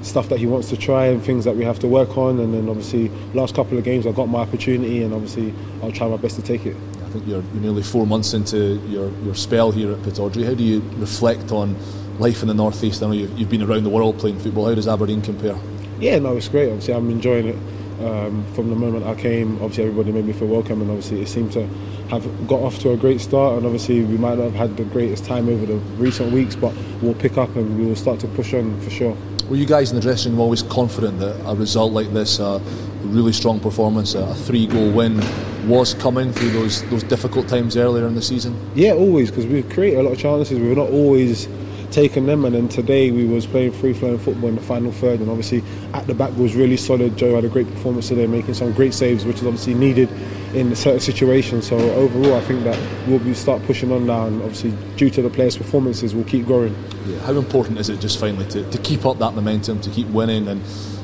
stuff 0.01 0.29
that 0.29 0.39
he 0.39 0.45
wants 0.45 0.69
to 0.69 0.77
try 0.77 1.07
and 1.07 1.23
things 1.23 1.45
that 1.45 1.55
we 1.55 1.63
have 1.63 1.79
to 1.79 1.87
work 1.87 2.17
on. 2.17 2.39
And 2.39 2.53
then 2.53 2.69
obviously, 2.69 3.09
last 3.33 3.55
couple 3.55 3.77
of 3.77 3.83
games, 3.83 4.05
I 4.05 4.11
got 4.11 4.27
my 4.27 4.39
opportunity, 4.39 5.03
and 5.03 5.13
obviously, 5.13 5.53
I'll 5.81 5.91
try 5.91 6.07
my 6.07 6.17
best 6.17 6.35
to 6.35 6.41
take 6.41 6.65
it. 6.65 6.75
I 7.03 7.09
think 7.09 7.27
you're, 7.27 7.41
you're 7.41 7.61
nearly 7.61 7.83
four 7.83 8.05
months 8.05 8.33
into 8.33 8.75
your, 8.87 9.09
your 9.23 9.35
spell 9.35 9.71
here 9.71 9.91
at 9.91 9.99
Pittodrie. 9.99 10.45
How 10.45 10.53
do 10.53 10.63
you 10.63 10.81
reflect 10.97 11.51
on 11.51 11.75
life 12.19 12.41
in 12.41 12.47
the 12.47 12.53
northeast? 12.53 13.01
I 13.01 13.07
know 13.07 13.13
you've, 13.13 13.37
you've 13.37 13.49
been 13.49 13.63
around 13.63 13.83
the 13.83 13.89
world 13.89 14.19
playing 14.19 14.39
football. 14.39 14.67
How 14.67 14.75
does 14.75 14.87
Aberdeen 14.87 15.21
compare? 15.21 15.57
Yeah, 15.99 16.19
no, 16.19 16.35
it's 16.37 16.49
great. 16.49 16.67
Obviously, 16.67 16.93
I'm 16.93 17.09
enjoying 17.09 17.47
it. 17.47 17.55
Um, 18.01 18.45
from 18.53 18.69
the 18.69 18.75
moment 18.75 19.05
I 19.05 19.15
came, 19.15 19.55
obviously 19.55 19.85
everybody 19.85 20.11
made 20.11 20.25
me 20.25 20.33
feel 20.33 20.47
welcome, 20.47 20.81
and 20.81 20.89
obviously 20.89 21.21
it 21.21 21.27
seemed 21.27 21.53
to 21.53 21.65
have 22.09 22.47
got 22.47 22.59
off 22.59 22.77
to 22.79 22.91
a 22.91 22.97
great 22.97 23.21
start. 23.21 23.57
And 23.57 23.65
obviously 23.65 24.03
we 24.03 24.17
might 24.17 24.37
not 24.37 24.45
have 24.45 24.53
had 24.55 24.77
the 24.77 24.83
greatest 24.83 25.25
time 25.25 25.47
over 25.47 25.65
the 25.65 25.75
recent 25.97 26.31
weeks, 26.31 26.55
but 26.55 26.73
we'll 27.01 27.13
pick 27.15 27.37
up 27.37 27.55
and 27.55 27.79
we 27.79 27.85
will 27.85 27.95
start 27.95 28.19
to 28.19 28.27
push 28.27 28.53
on 28.53 28.79
for 28.81 28.89
sure. 28.89 29.17
Were 29.49 29.55
you 29.55 29.65
guys 29.65 29.91
in 29.91 29.95
the 29.95 30.01
dressing 30.01 30.31
room 30.31 30.41
always 30.41 30.63
confident 30.63 31.19
that 31.19 31.39
a 31.49 31.55
result 31.55 31.93
like 31.93 32.11
this, 32.13 32.39
a 32.39 32.59
really 33.03 33.31
strong 33.31 33.59
performance, 33.59 34.15
a 34.15 34.33
three-goal 34.33 34.91
win, 34.91 35.21
was 35.67 35.93
coming 35.93 36.31
through 36.31 36.49
those 36.49 36.83
those 36.89 37.03
difficult 37.03 37.47
times 37.47 37.77
earlier 37.77 38.07
in 38.07 38.15
the 38.15 38.21
season? 38.21 38.59
Yeah, 38.75 38.93
always 38.93 39.29
because 39.29 39.45
we've 39.45 39.69
created 39.69 39.99
a 39.99 40.03
lot 40.03 40.13
of 40.13 40.19
chances. 40.19 40.59
We've 40.59 40.75
not 40.75 40.89
always 40.89 41.47
taken 41.95 42.25
them, 42.25 42.43
and 42.43 42.53
then 42.53 42.67
today 42.67 43.09
we 43.09 43.25
was 43.25 43.47
playing 43.47 43.71
free-flowing 43.71 44.19
football 44.19 44.49
in 44.49 44.55
the 44.55 44.61
final 44.61 44.91
third, 44.91 45.21
and 45.21 45.29
obviously 45.29 45.63
at 45.93 46.05
the 46.07 46.13
back 46.13 46.35
was 46.37 46.53
really 46.53 46.75
solid. 46.75 47.15
Joe 47.17 47.35
had 47.35 47.45
a 47.45 47.47
great 47.47 47.67
performance 47.67 48.09
today, 48.09 48.27
making 48.27 48.53
some 48.53 48.73
great 48.73 48.93
saves, 48.93 49.23
which 49.25 49.37
is 49.37 49.43
obviously 49.45 49.73
needed 49.73 50.09
in 50.53 50.75
certain 50.75 50.99
situations. 50.99 51.67
So 51.67 51.77
overall, 51.77 52.35
I 52.35 52.41
think 52.41 52.65
that 52.65 52.77
we'll 53.07 53.19
be 53.19 53.33
start 53.33 53.63
pushing 53.63 53.93
on 53.93 54.05
now, 54.05 54.27
and 54.27 54.41
obviously 54.41 54.73
due 54.97 55.09
to 55.09 55.21
the 55.21 55.29
players' 55.29 55.57
performances, 55.57 56.13
we'll 56.13 56.25
keep 56.25 56.45
growing. 56.45 56.75
Yeah. 57.05 57.19
How 57.19 57.33
important 57.33 57.79
is 57.79 57.87
it 57.87 58.01
just 58.01 58.19
finally 58.19 58.45
to, 58.49 58.69
to 58.69 58.77
keep 58.79 59.05
up 59.05 59.17
that 59.19 59.33
momentum, 59.33 59.79
to 59.79 59.89
keep 59.89 60.07
winning, 60.07 60.49
and 60.49 60.61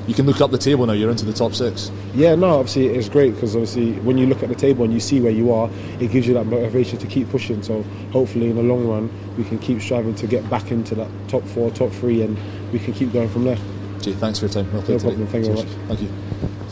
you 0.08 0.14
can 0.14 0.26
look 0.26 0.42
up 0.42 0.52
the 0.52 0.58
table 0.58 0.86
now. 0.86 0.94
You're 0.94 1.12
into 1.12 1.26
the 1.26 1.34
top 1.34 1.54
six. 1.54 1.92
Yeah, 2.14 2.36
no, 2.36 2.60
obviously 2.60 2.88
it's 2.88 3.10
great 3.10 3.34
because 3.36 3.56
obviously 3.56 3.94
when 4.00 4.18
you 4.18 4.26
look 4.28 4.44
at 4.44 4.50
the 4.50 4.56
table 4.56 4.84
and 4.84 4.94
you 4.94 5.00
see 5.00 5.20
where 5.20 5.32
you 5.32 5.52
are, 5.54 5.70
it 6.00 6.12
gives 6.12 6.28
you 6.28 6.34
that 6.34 6.46
motivation 6.46 6.98
to 7.00 7.08
keep 7.08 7.30
pushing. 7.30 7.62
So 7.64 7.84
hopefully 8.12 8.50
in 8.50 8.56
the 8.56 8.64
long 8.64 8.88
run, 8.88 9.12
we 9.38 9.44
can 9.44 9.60
keep 9.60 9.82
striving 9.82 10.16
to 10.16 10.28
get 10.28 10.50
back 10.50 10.72
into 10.72 10.96
that 10.96 11.10
top 11.28 11.44
four, 11.44 11.72
top 11.72 11.92
three, 11.92 12.22
and 12.24 12.38
we 12.72 12.80
can 12.80 12.94
keep 12.94 13.14
going 13.14 13.30
from 13.30 13.44
there. 13.44 13.58
Jay, 14.02 14.14
thanks 14.14 14.40
for 14.40 14.46
your 14.46 14.54
time. 14.54 14.72
Well 14.74 14.82
no 14.82 15.00
problem. 15.00 15.28
Thank 15.28 15.46
you 15.46 15.54
very 15.54 15.66
much. 15.66 15.76
Thank 15.88 16.02
you. 16.02 16.10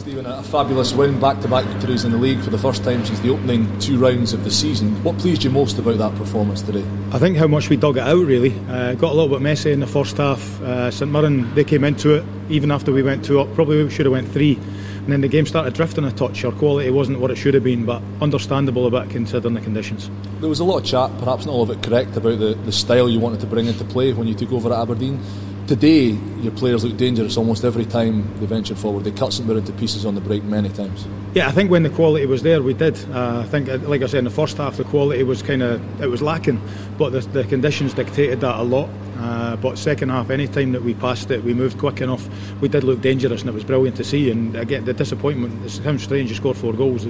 Stephen, 0.10 0.26
a 0.26 0.42
fabulous 0.42 0.92
win, 0.92 1.20
back-to-back 1.20 1.66
victories 1.66 2.04
in 2.04 2.12
the 2.12 2.18
league 2.18 2.42
for 2.42 2.50
the 2.50 2.58
first 2.58 2.84
time 2.84 3.06
since 3.06 3.20
the 3.20 3.30
opening 3.30 3.78
two 3.78 4.00
rounds 4.00 4.34
of 4.34 4.44
the 4.44 4.50
season. 4.50 5.04
What 5.04 5.20
pleased 5.20 5.44
you 5.44 5.52
most 5.52 5.78
about 5.78 6.00
that 6.00 6.16
performance 6.16 6.64
today? 6.64 6.84
I 7.12 7.20
think 7.20 7.38
how 7.38 7.46
much 7.46 7.70
we 7.70 7.78
dug 7.78 7.98
it 7.98 8.02
out. 8.02 8.26
Really, 8.26 8.60
uh, 8.70 8.96
got 8.96 9.12
a 9.12 9.14
little 9.14 9.30
bit 9.30 9.44
messy 9.44 9.72
in 9.72 9.82
the 9.82 9.86
first 9.86 10.18
half. 10.18 10.60
Uh, 10.64 10.90
St 10.90 11.12
Mirren 11.12 11.54
they 11.54 11.64
came 11.64 11.84
into 11.84 12.16
it 12.16 12.26
even 12.50 12.72
after 12.72 12.92
we 12.92 13.04
went 13.04 13.24
two 13.24 13.40
up. 13.40 13.54
Probably 13.54 13.84
we 13.84 13.92
should 13.92 14.08
have 14.08 14.14
went 14.14 14.28
three, 14.32 14.56
and 14.56 15.14
then 15.14 15.22
the 15.22 15.28
game 15.28 15.46
started 15.46 15.76
drifting 15.76 16.06
a 16.06 16.12
touch. 16.12 16.44
Our 16.44 16.54
quality 16.54 16.90
wasn't 16.90 17.20
what 17.20 17.30
it 17.30 17.36
should 17.36 17.54
have 17.54 17.64
been, 17.64 17.86
but 17.86 18.02
understandable 18.20 18.88
a 18.88 18.90
bit 18.90 19.12
considering 19.12 19.54
the 19.54 19.62
conditions. 19.62 20.10
There 20.40 20.50
was 20.50 20.60
a 20.60 20.64
lot 20.64 20.80
of 20.80 20.86
chat, 20.86 21.16
perhaps 21.20 21.46
not 21.46 21.52
all 21.52 21.62
of 21.62 21.70
it 21.70 21.84
correct, 21.84 22.18
about 22.18 22.40
the, 22.40 22.56
the 22.66 22.72
style 22.72 23.10
you 23.10 23.20
wanted 23.20 23.42
to 23.42 23.46
bring 23.46 23.68
into 23.68 23.84
play 23.84 24.12
when 24.14 24.28
you 24.28 24.34
took 24.34 24.54
over 24.54 24.74
at 24.74 24.80
Aberdeen 24.80 25.20
today 25.70 26.18
your 26.42 26.52
players 26.54 26.84
look 26.84 26.98
dangerous 26.98 27.38
almost 27.38 27.64
every 27.64 27.86
time 27.86 28.28
they 28.40 28.48
venture 28.48 28.74
forward. 28.74 29.04
They 29.04 29.12
cut 29.12 29.32
St 29.32 29.48
into 29.48 29.72
pieces 29.74 30.04
on 30.04 30.16
the 30.16 30.22
break 30.22 30.44
many 30.44 30.70
times. 30.70 31.08
Yeah, 31.36 31.48
I 31.48 31.52
think 31.52 31.70
when 31.70 31.84
the 31.84 31.92
quality 31.92 32.26
was 32.26 32.42
there, 32.42 32.64
we 32.64 32.74
did. 32.74 32.98
Uh, 33.14 33.42
I 33.42 33.46
think, 33.46 33.70
uh, 33.70 33.78
like 33.88 34.02
I 34.02 34.08
said, 34.08 34.18
in 34.18 34.24
the 34.24 34.32
first 34.32 34.58
half, 34.58 34.78
the 34.78 34.84
quality 34.84 35.22
was 35.22 35.44
kind 35.44 35.62
of 35.62 36.02
it 36.02 36.08
was 36.08 36.24
lacking, 36.24 36.60
but 36.98 37.12
the, 37.12 37.20
the 37.20 37.44
conditions 37.44 37.94
dictated 37.94 38.42
that 38.42 38.56
a 38.56 38.64
lot. 38.64 38.90
Uh, 39.20 39.58
but 39.58 39.78
second 39.78 40.10
half, 40.10 40.32
any 40.32 40.48
time 40.48 40.72
that 40.72 40.82
we 40.82 40.96
passed 40.96 41.30
it, 41.30 41.44
we 41.44 41.54
moved 41.54 41.78
quick 41.78 42.02
enough. 42.02 42.28
We 42.62 42.68
did 42.68 42.84
look 42.84 43.02
dangerous, 43.02 43.42
and 43.42 43.50
it 43.50 43.54
was 43.54 43.64
brilliant 43.64 43.96
to 43.98 44.04
see. 44.04 44.32
And 44.32 44.56
again, 44.56 44.86
the 44.86 44.94
disappointment. 44.94 45.64
It 45.64 45.70
sounds 45.70 46.02
strange 46.02 46.30
you 46.30 46.36
scored 46.36 46.58
four 46.58 46.74
goals. 46.74 47.06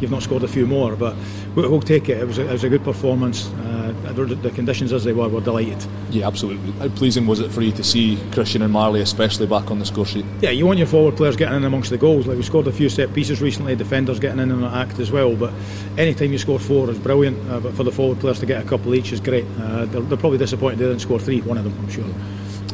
You've 0.00 0.10
not 0.10 0.22
scored 0.22 0.42
a 0.42 0.48
few 0.48 0.66
more, 0.66 0.96
but 0.96 1.16
we'll 1.54 1.80
take 1.80 2.10
it. 2.10 2.18
It 2.18 2.26
was 2.26 2.36
a, 2.36 2.42
it 2.42 2.52
was 2.52 2.64
a 2.64 2.68
good 2.68 2.84
performance. 2.84 3.46
Uh, 3.48 3.91
the 4.02 4.50
conditions 4.50 4.92
as 4.92 5.04
they 5.04 5.12
were, 5.12 5.28
we're 5.28 5.40
delighted. 5.40 5.84
Yeah, 6.10 6.26
absolutely. 6.26 6.72
How 6.72 6.88
pleasing 6.88 7.26
was 7.26 7.40
it 7.40 7.50
for 7.50 7.62
you 7.62 7.72
to 7.72 7.84
see 7.84 8.18
Christian 8.32 8.62
and 8.62 8.72
Marley, 8.72 9.00
especially 9.00 9.46
back 9.46 9.70
on 9.70 9.78
the 9.78 9.86
score 9.86 10.06
sheet? 10.06 10.24
Yeah, 10.40 10.50
you 10.50 10.66
want 10.66 10.78
your 10.78 10.88
forward 10.88 11.16
players 11.16 11.36
getting 11.36 11.56
in 11.56 11.64
amongst 11.64 11.90
the 11.90 11.98
goals. 11.98 12.26
Like 12.26 12.36
we 12.36 12.42
scored 12.42 12.66
a 12.66 12.72
few 12.72 12.88
set 12.88 13.14
pieces 13.14 13.40
recently, 13.40 13.76
defenders 13.76 14.18
getting 14.18 14.40
in 14.40 14.50
on 14.52 14.60
the 14.60 14.68
act 14.68 14.98
as 14.98 15.10
well. 15.10 15.34
But 15.36 15.52
any 15.96 16.14
time 16.14 16.32
you 16.32 16.38
score 16.38 16.58
four 16.58 16.90
is 16.90 16.98
brilliant. 16.98 17.38
Uh, 17.50 17.60
but 17.60 17.74
for 17.74 17.84
the 17.84 17.92
forward 17.92 18.20
players 18.20 18.40
to 18.40 18.46
get 18.46 18.62
a 18.62 18.68
couple 18.68 18.94
each 18.94 19.12
is 19.12 19.20
great. 19.20 19.46
Uh, 19.58 19.86
they're, 19.86 20.02
they're 20.02 20.18
probably 20.18 20.38
disappointed 20.38 20.78
they 20.78 20.86
didn't 20.86 21.00
score 21.00 21.18
three 21.18 21.40
one 21.42 21.58
of 21.58 21.64
them, 21.64 21.74
I'm 21.78 21.90
sure. 21.90 22.04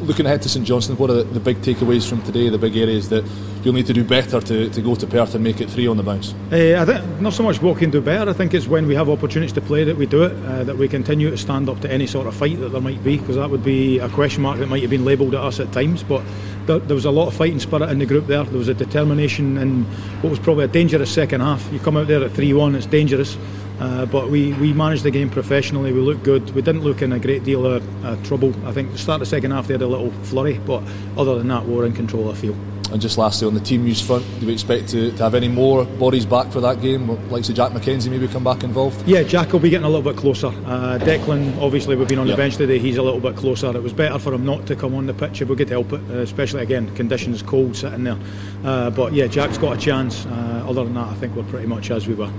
Looking 0.01 0.25
ahead 0.25 0.41
to 0.43 0.49
St 0.49 0.65
Johnstone, 0.65 0.97
what 0.97 1.09
are 1.09 1.23
the, 1.23 1.39
big 1.39 1.57
takeaways 1.57 2.07
from 2.07 2.21
today, 2.23 2.49
the 2.49 2.57
big 2.57 2.77
areas 2.77 3.09
that 3.09 3.25
you'll 3.63 3.73
need 3.73 3.85
to 3.87 3.93
do 3.93 4.03
better 4.03 4.39
to, 4.39 4.69
to 4.69 4.81
go 4.81 4.95
to 4.95 5.05
Perth 5.05 5.35
and 5.35 5.43
make 5.43 5.59
it 5.59 5.69
three 5.69 5.87
on 5.87 5.97
the 5.97 6.03
bounce? 6.03 6.33
Uh, 6.51 6.77
I 6.79 6.85
think 6.85 7.21
not 7.21 7.33
so 7.33 7.43
much 7.43 7.61
what 7.61 7.77
can 7.77 7.89
do 7.89 7.99
better, 7.99 8.29
I 8.29 8.33
think 8.33 8.53
it's 8.53 8.65
when 8.67 8.87
we 8.87 8.95
have 8.95 9.09
opportunities 9.09 9.53
to 9.53 9.61
play 9.61 9.83
that 9.83 9.97
we 9.97 10.05
do 10.05 10.23
it, 10.23 10.31
uh, 10.45 10.63
that 10.63 10.77
we 10.77 10.87
continue 10.87 11.29
to 11.29 11.37
stand 11.37 11.69
up 11.69 11.81
to 11.81 11.91
any 11.91 12.07
sort 12.07 12.27
of 12.27 12.35
fight 12.35 12.59
that 12.59 12.69
there 12.69 12.81
might 12.81 13.03
be, 13.03 13.17
because 13.17 13.35
that 13.35 13.49
would 13.49 13.63
be 13.63 13.99
a 13.99 14.07
question 14.09 14.41
mark 14.41 14.57
that 14.59 14.67
might 14.67 14.81
have 14.81 14.89
been 14.89 15.05
labelled 15.05 15.35
at 15.35 15.41
us 15.41 15.59
at 15.59 15.71
times. 15.73 16.01
But 16.01 16.23
there, 16.65 16.79
there 16.79 16.95
was 16.95 17.05
a 17.05 17.11
lot 17.11 17.27
of 17.27 17.33
fighting 17.33 17.59
spirit 17.59 17.89
in 17.89 17.99
the 17.99 18.05
group 18.05 18.27
there, 18.27 18.43
there 18.43 18.57
was 18.57 18.69
a 18.69 18.73
determination 18.73 19.57
in 19.57 19.83
what 20.21 20.29
was 20.29 20.39
probably 20.39 20.63
a 20.63 20.69
dangerous 20.69 21.13
second 21.13 21.41
half. 21.41 21.71
You 21.73 21.79
come 21.79 21.97
out 21.97 22.07
there 22.07 22.23
at 22.23 22.31
3 22.31 22.53
1, 22.53 22.75
it's 22.75 22.85
dangerous. 22.85 23.37
Uh, 23.79 24.05
but 24.05 24.29
we, 24.29 24.53
we 24.53 24.73
managed 24.73 25.03
the 25.03 25.11
game 25.11 25.29
professionally. 25.29 25.93
We 25.93 26.01
looked 26.01 26.23
good. 26.23 26.49
We 26.51 26.61
didn't 26.61 26.81
look 26.81 27.01
in 27.01 27.13
a 27.13 27.19
great 27.19 27.43
deal 27.43 27.65
of 27.65 28.05
uh, 28.05 28.15
trouble. 28.23 28.53
I 28.67 28.71
think 28.71 28.91
the 28.91 28.97
start 28.97 29.21
of 29.21 29.27
the 29.27 29.35
second 29.35 29.51
half 29.51 29.67
they 29.67 29.73
had 29.73 29.81
a 29.81 29.87
little 29.87 30.11
flurry, 30.23 30.59
but 30.59 30.83
other 31.17 31.37
than 31.37 31.47
that, 31.47 31.65
we 31.65 31.75
were 31.75 31.85
in 31.85 31.93
control. 31.93 32.29
I 32.29 32.33
feel. 32.33 32.55
And 32.91 32.99
just 32.99 33.19
lastly, 33.19 33.47
on 33.47 33.53
the 33.53 33.59
team 33.59 33.83
news 33.83 34.01
front, 34.01 34.25
do 34.39 34.47
we 34.47 34.53
expect 34.53 34.89
to, 34.89 35.11
to 35.11 35.23
have 35.23 35.35
any 35.35 35.47
more 35.47 35.85
bodies 35.85 36.25
back 36.25 36.51
for 36.51 36.59
that 36.61 36.81
game? 36.81 37.07
Like 37.29 37.45
so 37.45 37.53
Jack 37.53 37.71
McKenzie 37.71 38.09
maybe 38.09 38.27
come 38.27 38.43
back 38.43 38.63
involved? 38.63 39.07
Yeah, 39.07 39.21
Jack 39.21 39.53
will 39.53 39.59
be 39.59 39.69
getting 39.69 39.85
a 39.85 39.89
little 39.89 40.11
bit 40.11 40.19
closer. 40.19 40.47
Uh, 40.47 40.97
Declan, 40.99 41.61
obviously, 41.61 41.95
we've 41.95 42.07
been 42.07 42.17
on 42.17 42.27
yep. 42.27 42.35
the 42.35 42.41
bench 42.41 42.57
today. 42.57 42.79
He's 42.79 42.97
a 42.97 43.03
little 43.03 43.19
bit 43.19 43.35
closer. 43.35 43.75
It 43.75 43.83
was 43.83 43.93
better 43.93 44.17
for 44.17 44.33
him 44.33 44.43
not 44.43 44.65
to 44.67 44.75
come 44.75 44.95
on 44.95 45.05
the 45.05 45.13
pitch 45.13 45.41
if 45.41 45.49
we 45.49 45.55
could 45.55 45.69
help 45.69 45.93
it, 45.93 46.01
uh, 46.09 46.19
especially 46.19 46.63
again 46.63 46.93
conditions 46.95 47.43
cold 47.43 47.75
sitting 47.75 48.05
there. 48.05 48.17
Uh, 48.63 48.89
but 48.89 49.13
yeah, 49.13 49.27
Jack's 49.27 49.59
got 49.59 49.77
a 49.77 49.79
chance. 49.79 50.25
Uh, 50.25 50.65
other 50.67 50.83
than 50.83 50.95
that, 50.95 51.07
I 51.07 51.13
think 51.15 51.35
we're 51.35 51.43
pretty 51.43 51.67
much 51.67 51.91
as 51.91 52.07
we 52.07 52.15
were. 52.15 52.31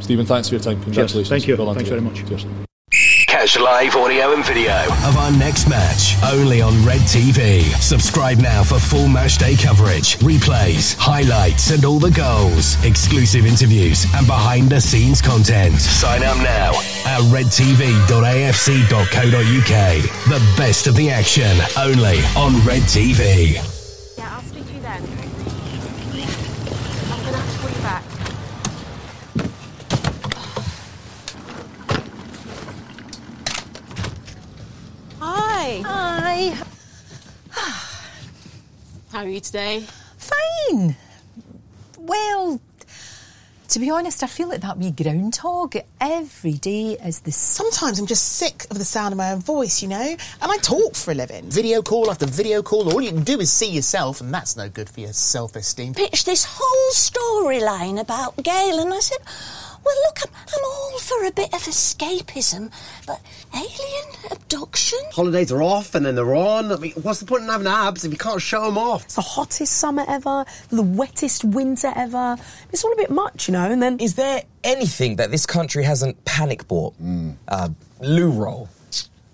Stephen, 0.00 0.26
thanks 0.26 0.48
for 0.48 0.54
your 0.54 0.62
time. 0.62 0.82
Congratulations. 0.82 1.12
Cheers. 1.12 1.28
Thank 1.28 1.46
you. 1.48 1.56
Well 1.56 1.74
Thanks 1.74 1.88
very 1.88 2.00
much. 2.00 2.26
Cheers. 2.26 2.46
Catch 3.26 3.58
live 3.58 3.96
audio 3.96 4.32
and 4.32 4.44
video 4.44 4.72
of 5.04 5.16
our 5.16 5.32
next 5.32 5.68
match 5.68 6.14
only 6.32 6.60
on 6.62 6.72
Red 6.86 7.00
TV. 7.00 7.62
Subscribe 7.80 8.38
now 8.38 8.62
for 8.62 8.78
full 8.78 9.08
match 9.08 9.38
day 9.38 9.56
coverage, 9.56 10.16
replays, 10.18 10.96
highlights, 10.96 11.70
and 11.70 11.84
all 11.84 11.98
the 11.98 12.12
goals, 12.12 12.76
exclusive 12.84 13.44
interviews, 13.44 14.06
and 14.14 14.26
behind 14.28 14.70
the 14.70 14.80
scenes 14.80 15.20
content. 15.20 15.80
Sign 15.80 16.22
up 16.22 16.36
now 16.38 16.70
at 17.06 17.20
redtv.afc.co.uk. 17.32 18.04
The 20.28 20.54
best 20.56 20.86
of 20.86 20.94
the 20.94 21.10
action 21.10 21.58
only 21.76 22.18
on 22.36 22.64
Red 22.64 22.82
TV. 22.82 23.54
Yeah, 24.16 24.36
I'll 24.36 24.42
speak 24.42 24.64
to 24.68 24.72
you 24.72 24.80
then. 24.80 25.02
I'm 27.10 27.20
going 27.22 27.32
to 27.32 27.40
have 27.40 27.52
to 27.52 27.58
call 27.58 27.70
you 27.70 27.82
back. 27.82 28.04
Hi. 35.20 36.22
Hi. 36.36 36.52
How 39.12 39.20
are 39.20 39.28
you 39.28 39.38
today? 39.38 39.86
Fine. 40.16 40.96
Well, 41.96 42.60
to 43.68 43.78
be 43.78 43.88
honest, 43.88 44.24
I 44.24 44.26
feel 44.26 44.48
like 44.48 44.60
that 44.62 44.76
wee 44.76 44.90
groundhog. 44.90 45.76
Every 46.00 46.54
day 46.54 46.98
is 47.04 47.20
the. 47.20 47.30
Sometimes 47.30 48.00
I'm 48.00 48.06
just 48.06 48.32
sick 48.32 48.66
of 48.72 48.78
the 48.78 48.84
sound 48.84 49.12
of 49.12 49.18
my 49.18 49.30
own 49.30 49.42
voice, 49.42 49.80
you 49.80 49.86
know? 49.86 50.16
And 50.42 50.50
I 50.50 50.56
talk 50.56 50.96
for 50.96 51.12
a 51.12 51.14
living. 51.14 51.48
Video 51.50 51.82
call 51.82 52.10
after 52.10 52.26
video 52.26 52.62
call, 52.62 52.92
all 52.92 53.00
you 53.00 53.12
can 53.12 53.22
do 53.22 53.38
is 53.38 53.52
see 53.52 53.70
yourself, 53.70 54.20
and 54.20 54.34
that's 54.34 54.56
no 54.56 54.68
good 54.68 54.90
for 54.90 55.02
your 55.02 55.12
self 55.12 55.54
esteem. 55.54 55.94
Pitched 55.94 56.26
this 56.26 56.44
whole 56.48 56.90
storyline 56.90 58.00
about 58.00 58.42
Gail, 58.42 58.80
and 58.80 58.92
I 58.92 58.98
said, 58.98 59.18
Well, 59.84 59.94
look, 60.06 60.18
I'm, 60.24 60.30
I'm 60.34 60.64
all 60.64 60.98
for 60.98 61.24
a 61.26 61.30
bit 61.30 61.52
of 61.52 61.60
escapism, 61.62 62.72
but 63.06 63.20
alien 63.54 64.32
abduction? 64.32 64.98
Holidays 65.12 65.52
are 65.52 65.62
off 65.62 65.94
and 65.94 66.06
then 66.06 66.14
they're 66.14 66.34
on. 66.34 66.72
I 66.72 66.76
mean, 66.76 66.92
what's 67.02 67.20
the 67.20 67.26
point 67.26 67.42
in 67.42 67.48
having 67.48 67.66
abs 67.66 68.04
if 68.04 68.12
you 68.12 68.18
can't 68.18 68.40
show 68.40 68.64
them 68.64 68.78
off? 68.78 69.04
It's 69.04 69.16
the 69.16 69.20
hottest 69.20 69.74
summer 69.76 70.04
ever, 70.08 70.44
the 70.70 70.82
wettest 70.82 71.44
winter 71.44 71.92
ever. 71.94 72.36
It's 72.72 72.84
all 72.84 72.92
a 72.92 72.96
bit 72.96 73.10
much, 73.10 73.48
you 73.48 73.52
know, 73.52 73.70
and 73.70 73.82
then. 73.82 73.98
Is 74.00 74.14
there 74.14 74.42
anything 74.62 75.16
that 75.16 75.30
this 75.30 75.46
country 75.46 75.84
hasn't 75.84 76.24
panic 76.24 76.66
bought? 76.66 76.94
Mm. 77.02 77.34
Uh, 77.48 77.68
loo 78.00 78.30
roll. 78.30 78.68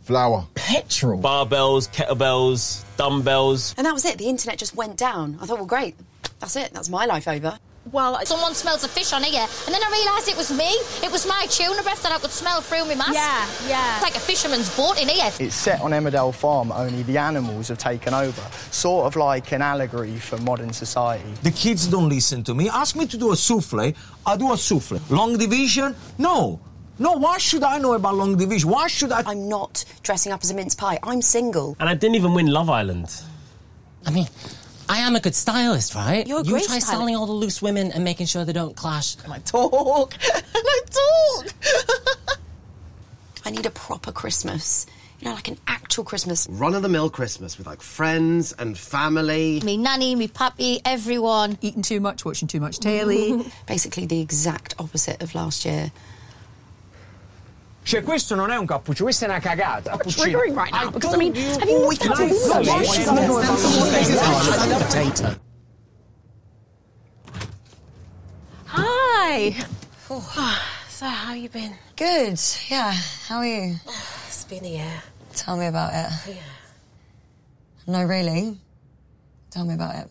Flour. 0.03 0.49
Petrol. 0.57 1.21
Barbells, 1.21 1.89
kettlebells, 1.93 2.85
dumbbells. 2.97 3.77
And 3.79 3.87
that 3.87 3.95
was 3.95 4.05
it. 4.05 4.19
The 4.19 4.27
internet 4.27 4.59
just 4.59 4.75
went 4.75 4.97
down. 4.97 5.39
I 5.41 5.47
thought, 5.47 5.59
well, 5.59 5.67
great. 5.67 5.95
That's 6.41 6.57
it. 6.57 6.73
That's 6.73 6.89
my 6.89 7.07
life 7.07 7.29
over. 7.29 7.59
Well, 7.93 8.25
someone 8.25 8.55
smells 8.55 8.85
a 8.85 8.89
fish 8.89 9.13
on 9.13 9.25
here, 9.25 9.47
and 9.67 9.75
then 9.75 9.83
I 9.83 9.91
realised 9.91 10.29
it 10.29 10.37
was 10.37 10.53
me. 10.53 10.71
It 11.03 11.11
was 11.11 11.27
my 11.27 11.47
tuna 11.51 11.83
breath 11.83 12.03
that 12.05 12.13
I 12.13 12.19
could 12.19 12.31
smell 12.31 12.61
through 12.61 12.85
my 12.85 12.95
mask. 12.95 13.15
Yeah, 13.15 13.69
yeah. 13.69 13.95
It's 13.95 14.03
like 14.05 14.15
a 14.15 14.21
fisherman's 14.21 14.75
boat 14.77 15.01
in 15.01 15.09
here. 15.09 15.31
It's 15.41 15.57
set 15.57 15.81
on 15.81 15.91
Emmerdale 15.91 16.33
Farm, 16.33 16.71
only 16.71 17.03
the 17.03 17.19
animals 17.19 17.67
have 17.69 17.79
taken 17.79 18.15
over. 18.15 18.43
Sort 18.71 19.07
of 19.07 19.17
like 19.17 19.51
an 19.53 19.61
allegory 19.63 20.17
for 20.19 20.39
modern 20.39 20.73
society. 20.73 21.33
The 21.43 21.51
kids 21.51 21.89
don't 21.89 22.09
listen 22.09 22.45
to 22.45 22.55
me. 22.55 22.69
Ask 22.69 22.95
me 22.95 23.07
to 23.07 23.17
do 23.17 23.33
a 23.33 23.37
souffle, 23.37 23.93
I'll 24.25 24.37
do 24.37 24.53
a 24.53 24.57
souffle. 24.57 25.01
Long 25.11 25.37
division? 25.37 25.97
No. 26.17 26.61
No, 27.01 27.13
why 27.15 27.39
should 27.39 27.65
I 27.65 27.79
know 27.79 27.95
about 27.95 28.15
long 28.15 28.37
division? 28.37 28.71
Why 28.71 28.87
should 28.87 29.11
I? 29.11 29.23
I'm 29.27 29.49
not 29.49 29.85
dressing 30.05 30.31
up 30.33 30.43
as 30.45 30.51
a 30.51 30.55
mince 30.55 30.77
pie. 30.77 30.99
I'm 31.03 31.23
single. 31.23 31.77
And 31.81 31.89
I 31.89 31.95
didn't 31.95 32.15
even 32.15 32.35
win 32.35 32.47
Love 32.47 32.71
Island. 32.71 33.11
I 34.07 34.11
mean, 34.11 34.29
I 34.91 34.99
am 34.99 35.15
a 35.15 35.21
good 35.21 35.37
stylist, 35.37 35.95
right? 35.95 36.27
You're 36.27 36.41
a 36.41 36.43
you 36.43 36.51
great 36.51 36.65
try 36.65 36.81
stylist. 36.81 36.87
styling 36.89 37.15
all 37.15 37.27
the 37.27 37.33
loose 37.33 37.63
women 37.63 37.93
and 37.93 38.03
making 38.03 38.27
sure 38.27 38.45
they 38.45 38.53
don't 38.53 38.75
clash. 38.75 39.15
Can 39.15 39.31
I 39.31 39.39
talk? 39.39 40.11
Can 40.19 40.43
I 40.55 40.81
talk? 40.91 41.55
I 43.45 43.51
need 43.51 43.67
a 43.67 43.71
proper 43.71 44.11
Christmas. 44.11 44.87
You 45.21 45.29
know, 45.29 45.35
like 45.35 45.47
an 45.47 45.59
actual 45.69 46.03
Christmas. 46.03 46.49
Run 46.51 46.75
of 46.75 46.83
the 46.83 46.89
mill 46.89 47.09
Christmas 47.09 47.57
with 47.57 47.69
like 47.69 47.83
friends 47.83 48.53
and 48.53 48.77
family. 48.77 49.61
Me 49.61 49.77
nanny, 49.77 50.17
me 50.17 50.27
puppy, 50.27 50.81
everyone. 50.85 51.57
Eating 51.61 51.83
too 51.83 52.01
much, 52.01 52.25
watching 52.25 52.49
too 52.49 52.59
much 52.59 52.81
telly. 52.81 53.49
Basically, 53.69 54.07
the 54.07 54.21
exact 54.21 54.75
opposite 54.81 55.23
of 55.23 55.37
last 55.37 55.65
year. 55.65 55.93
Cioè, 57.83 58.03
questo 58.03 58.35
non 58.35 58.51
è 58.51 58.57
un 58.57 58.67
cappuccino, 58.67 59.05
questa 59.05 59.27
è 59.27 59.29
una 59.29 59.41
cagata. 59.41 59.97
triggering 59.97 60.57
right 60.57 60.73
now 60.73 60.89
ah, 60.89 60.91
because 60.91 61.15
I 61.15 61.19
mean, 61.19 61.35
have 61.35 61.69
you 61.69 61.81
looked 61.81 62.07
at 62.07 62.17
Potato. 64.79 65.41
Hi. 68.67 69.57
Ah, 70.11 70.63
so, 70.89 71.07
how 71.07 71.35
you 71.35 71.49
been? 71.49 71.75
Good. 71.97 72.39
Yeah. 72.69 72.93
How 73.29 73.39
are 73.39 73.47
you? 73.47 73.77
Ah, 73.89 74.27
it's 74.27 74.45
been 74.45 74.65
a 74.65 74.69
year. 74.69 75.03
Tell 75.35 75.57
me 75.57 75.67
about 75.67 75.91
it. 75.93 76.35
Yeah. 76.35 76.43
No, 77.87 78.05
really. 78.05 78.59
Tell 79.51 79.65
me 79.65 79.75
about 79.75 79.97
it. 79.97 80.11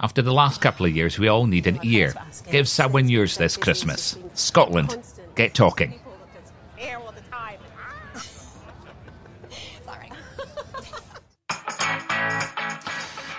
After 0.00 0.22
the 0.22 0.32
last 0.32 0.60
couple 0.60 0.86
of 0.86 0.94
years, 0.94 1.18
we 1.18 1.28
all 1.28 1.46
need 1.46 1.66
an 1.66 1.78
ear. 1.82 2.14
Give 2.50 2.68
someone 2.68 3.08
yours 3.08 3.36
this 3.36 3.56
Christmas. 3.56 4.18
Scotland, 4.34 4.98
get 5.34 5.54
talking. 5.54 6.00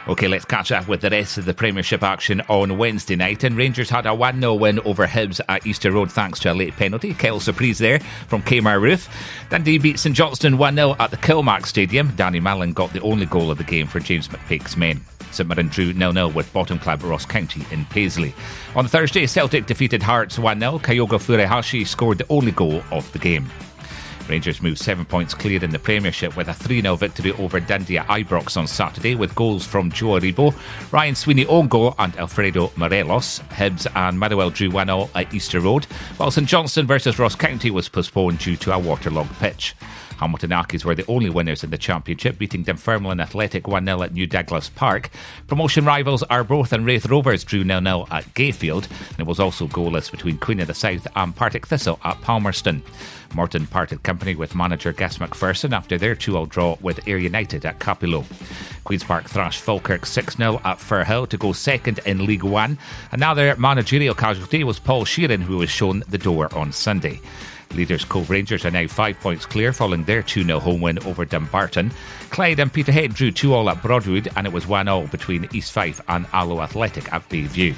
Okay, 0.08 0.28
let's 0.28 0.46
catch 0.46 0.72
up 0.72 0.88
with 0.88 1.02
the 1.02 1.10
rest 1.10 1.40
of 1.40 1.46
the 1.46 1.54
Premiership 1.56 2.04
action 2.04 2.40
on 2.48 2.78
Wednesday 2.78 3.16
night. 3.16 3.44
And 3.44 3.58
Rangers 3.58 3.90
had 3.90 4.06
a 4.06 4.14
1 4.14 4.40
0 4.40 4.54
win 4.54 4.80
over 4.82 5.08
Hibs 5.08 5.42
at 5.50 5.66
Easter 5.66 5.92
Road 5.92 6.12
thanks 6.12 6.40
to 6.42 6.52
a 6.52 6.54
late 6.54 6.76
penalty. 6.76 7.16
Kyle 7.16 7.40
surprise 7.40 7.80
there 7.80 8.00
from 8.28 8.44
Kemar 8.44 8.80
Roofe. 8.80 9.10
Dundee 9.50 9.80
beat 9.80 9.98
St 9.98 10.16
Johnstone 10.16 10.60
1 10.60 10.76
0 10.76 10.96
at 11.00 11.10
the 11.10 11.18
Kilmac 11.18 11.66
Stadium. 11.66 12.14
Danny 12.16 12.40
Mullen 12.40 12.74
got 12.74 12.94
the 12.94 13.02
only 13.02 13.26
goal 13.26 13.50
of 13.50 13.58
the 13.58 13.64
game 13.64 13.88
for 13.88 14.00
James 14.00 14.28
McPake's 14.28 14.78
men. 14.78 15.02
St 15.32 15.50
drew 15.72 15.94
0 15.94 16.12
0 16.12 16.28
with 16.30 16.52
bottom 16.54 16.80
club 16.80 17.04
Ross 17.04 17.26
County 17.26 17.66
in 17.72 17.86
Paisley. 17.86 18.34
On 18.76 18.88
Thursday, 18.88 19.26
Celtic 19.26 19.66
defeated 19.66 20.02
Hearts 20.02 20.40
1 20.40 20.60
0. 20.60 20.80
Kyogo 20.80 21.20
Furuhashi 21.20 21.86
scored 21.86 22.18
the 22.18 22.26
only 22.30 22.52
goal 22.52 22.84
of 22.92 23.12
the 23.12 23.20
game. 23.20 23.50
Rangers 24.28 24.62
moved 24.62 24.80
seven 24.80 25.06
points 25.06 25.34
clear 25.34 25.64
in 25.64 25.70
the 25.70 25.80
Premiership 25.80 26.36
with 26.36 26.48
a 26.48 26.54
3 26.54 26.82
0 26.82 26.96
victory 26.96 27.32
over 27.34 27.60
Dundee 27.60 28.00
at 28.00 28.08
Ibrox 28.08 28.58
on 28.58 28.68
Saturday 28.68 29.16
with 29.16 29.36
goals 29.36 29.66
from 29.66 29.92
Joe 29.92 30.20
Aribo, 30.20 30.54
Ryan 30.92 31.16
Sweeney 31.16 31.46
Ongo, 31.46 31.94
and 32.00 32.16
Alfredo 32.18 32.72
Morelos. 32.76 33.40
Hibs 33.52 33.88
and 33.96 34.18
Motherwell 34.18 34.50
drew 34.50 34.72
1 34.72 34.88
0 34.88 35.10
at 35.14 35.34
Easter 35.34 35.60
Road, 35.60 35.86
while 36.18 36.32
St 36.32 36.48
Johnstone 36.48 36.88
versus 36.88 37.20
Ross 37.20 37.36
County 37.36 37.70
was 37.70 37.88
postponed 37.88 38.40
due 38.40 38.56
to 38.58 38.74
a 38.74 38.80
waterlogged 38.80 39.34
pitch. 39.40 39.76
Hamilton 40.18 40.52
Accies 40.52 40.86
were 40.86 40.96
the 40.96 41.06
only 41.08 41.30
winners 41.30 41.64
in 41.64 41.70
the 41.70 41.78
Championship, 41.78 42.38
beating 42.38 42.64
Dunfermline 42.64 43.20
Athletic 43.20 43.68
1 43.68 43.86
0 43.86 44.04
at 44.04 44.14
New 44.14 44.28
Douglas 44.28 44.70
Park. 44.70 45.10
Promotion 45.48 45.86
rivals 45.86 46.24
Arbroath 46.24 46.72
and 46.74 46.86
Raith 46.86 47.06
Rovers 47.06 47.44
drew 47.44 47.64
0 47.64 47.82
0 47.82 48.08
at 48.12 48.26
Gayfield, 48.34 48.90
and 49.12 49.20
it 49.20 49.28
was 49.28 49.40
also 49.40 49.68
goalless 49.68 50.10
between 50.10 50.38
Queen 50.38 50.60
of 50.60 50.68
the 50.68 50.74
South 50.74 51.08
and 51.16 51.36
Partick 51.36 51.68
Thistle 51.68 52.00
at 52.04 52.22
Palmerston. 52.22 52.82
Morton 53.34 53.68
parted 53.68 54.02
company 54.04 54.34
with 54.36 54.56
manager 54.56 54.94
Gus 54.94 55.18
McPherson 55.18 55.74
after 55.74 55.98
their 55.98 56.16
2 56.16 56.32
0 56.32 56.46
draw 56.46 56.78
with 56.82 57.06
Ayr 57.08 57.18
United 57.18 57.66
at 57.66 57.80
Cappielow. 57.80 58.26
Queen's 58.86 59.04
Park 59.04 59.26
thrashed 59.26 59.62
Falkirk 59.62 60.06
6 60.06 60.38
0 60.38 60.62
at 60.64 60.78
Firhill 60.78 61.28
to 61.30 61.38
go 61.38 61.52
second 61.52 62.00
in 62.06 62.26
League 62.26 62.44
One. 62.44 62.78
Another 63.12 63.56
managerial 63.58 64.16
casualty 64.16 64.64
was 64.64 64.80
Paul 64.80 65.06
Sheerin, 65.06 65.42
who 65.42 65.58
was 65.58 65.70
shown 65.70 66.04
the 66.08 66.18
door 66.18 66.54
on 66.56 66.72
Sunday. 66.72 67.20
Leaders 67.74 68.06
Cove 68.06 68.30
Rangers 68.30 68.66
are 68.66 68.72
now 68.72 68.88
five 68.88 69.20
points 69.20 69.46
clear 69.46 69.74
following 69.74 70.04
their 70.04 70.22
2 70.22 70.44
0 70.44 70.60
home 70.60 70.82
win 70.82 71.00
over 71.06 71.26
Dumbarton. 71.26 71.92
Clyde 72.30 72.60
and 72.60 72.72
Peterhead 72.72 73.14
drew 73.14 73.32
2 73.32 73.54
all 73.54 73.70
at 73.70 73.82
Broadwood, 73.82 74.30
and 74.36 74.46
it 74.46 74.54
was 74.54 74.68
1 74.68 74.86
0 74.86 75.08
between 75.08 75.50
East 75.54 75.72
Fife 75.72 76.02
and 76.08 76.26
Alloa 76.34 76.64
Athletic 76.64 77.12
at 77.14 77.28
Bayview. 77.30 77.76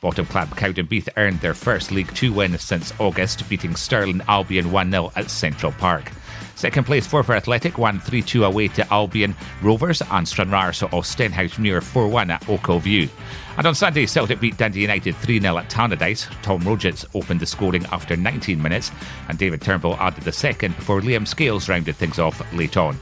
Bottom 0.00 0.26
club 0.26 0.48
Cowdenbeath 0.50 1.08
earned 1.16 1.40
their 1.40 1.54
first 1.54 1.90
League 1.90 2.12
Two 2.14 2.32
win 2.32 2.56
since 2.58 2.92
August, 3.00 3.48
beating 3.48 3.74
Stirling 3.74 4.22
Albion 4.28 4.70
1 4.70 4.90
0 4.90 5.12
at 5.16 5.30
Central 5.30 5.72
Park. 5.72 6.12
Second 6.56 6.84
place 6.84 7.06
Forfar 7.06 7.36
Athletic 7.36 7.76
won 7.76 8.00
3 8.00 8.22
2 8.22 8.44
away 8.46 8.68
to 8.68 8.92
Albion 8.92 9.36
Rovers, 9.60 10.02
and 10.10 10.26
Stranraer 10.26 10.72
saw 10.72 10.88
Stenhousemuir 10.88 11.82
4 11.82 12.08
1 12.08 12.30
at 12.30 12.40
Ochilview. 12.44 13.10
And 13.58 13.66
on 13.66 13.74
Sunday, 13.74 14.06
Celtic 14.06 14.40
beat 14.40 14.56
Dundee 14.56 14.80
United 14.80 15.14
3 15.16 15.38
0 15.38 15.58
at 15.58 15.68
Tannadice. 15.68 16.26
Tom 16.40 16.62
Rogic 16.62 17.04
opened 17.14 17.40
the 17.40 17.46
scoring 17.46 17.84
after 17.92 18.16
19 18.16 18.60
minutes, 18.60 18.90
and 19.28 19.36
David 19.36 19.60
Turnbull 19.60 19.96
added 19.96 20.24
the 20.24 20.32
second 20.32 20.74
before 20.76 21.02
Liam 21.02 21.28
Scales 21.28 21.68
rounded 21.68 21.94
things 21.96 22.18
off 22.18 22.40
late 22.54 22.78
on. 22.78 22.98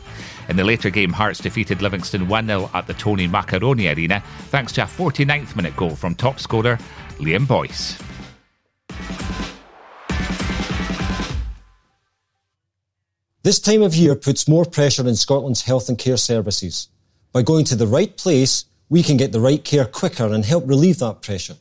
In 0.48 0.56
the 0.56 0.64
later 0.64 0.90
game, 0.90 1.12
Hearts 1.12 1.38
defeated 1.38 1.80
Livingston 1.80 2.26
1 2.26 2.46
0 2.48 2.70
at 2.74 2.88
the 2.88 2.94
Tony 2.94 3.28
Macaroni 3.28 3.86
Arena 3.86 4.20
thanks 4.48 4.72
to 4.72 4.82
a 4.82 4.86
49th 4.86 5.54
minute 5.54 5.76
goal 5.76 5.94
from 5.94 6.16
top 6.16 6.40
scorer 6.40 6.76
Liam 7.18 7.46
Boyce. 7.46 8.02
This 13.44 13.60
time 13.60 13.82
of 13.82 13.94
year 13.94 14.14
puts 14.14 14.48
more 14.48 14.64
pressure 14.64 15.06
on 15.06 15.14
Scotland's 15.16 15.60
health 15.60 15.90
and 15.90 15.98
care 15.98 16.16
services. 16.16 16.88
By 17.30 17.42
going 17.42 17.66
to 17.66 17.76
the 17.76 17.86
right 17.86 18.16
place, 18.16 18.64
we 18.88 19.02
can 19.02 19.18
get 19.18 19.32
the 19.32 19.40
right 19.40 19.62
care 19.62 19.84
quicker 19.84 20.32
and 20.32 20.42
help 20.42 20.66
relieve 20.66 21.00
that 21.00 21.20
pressure. 21.20 21.58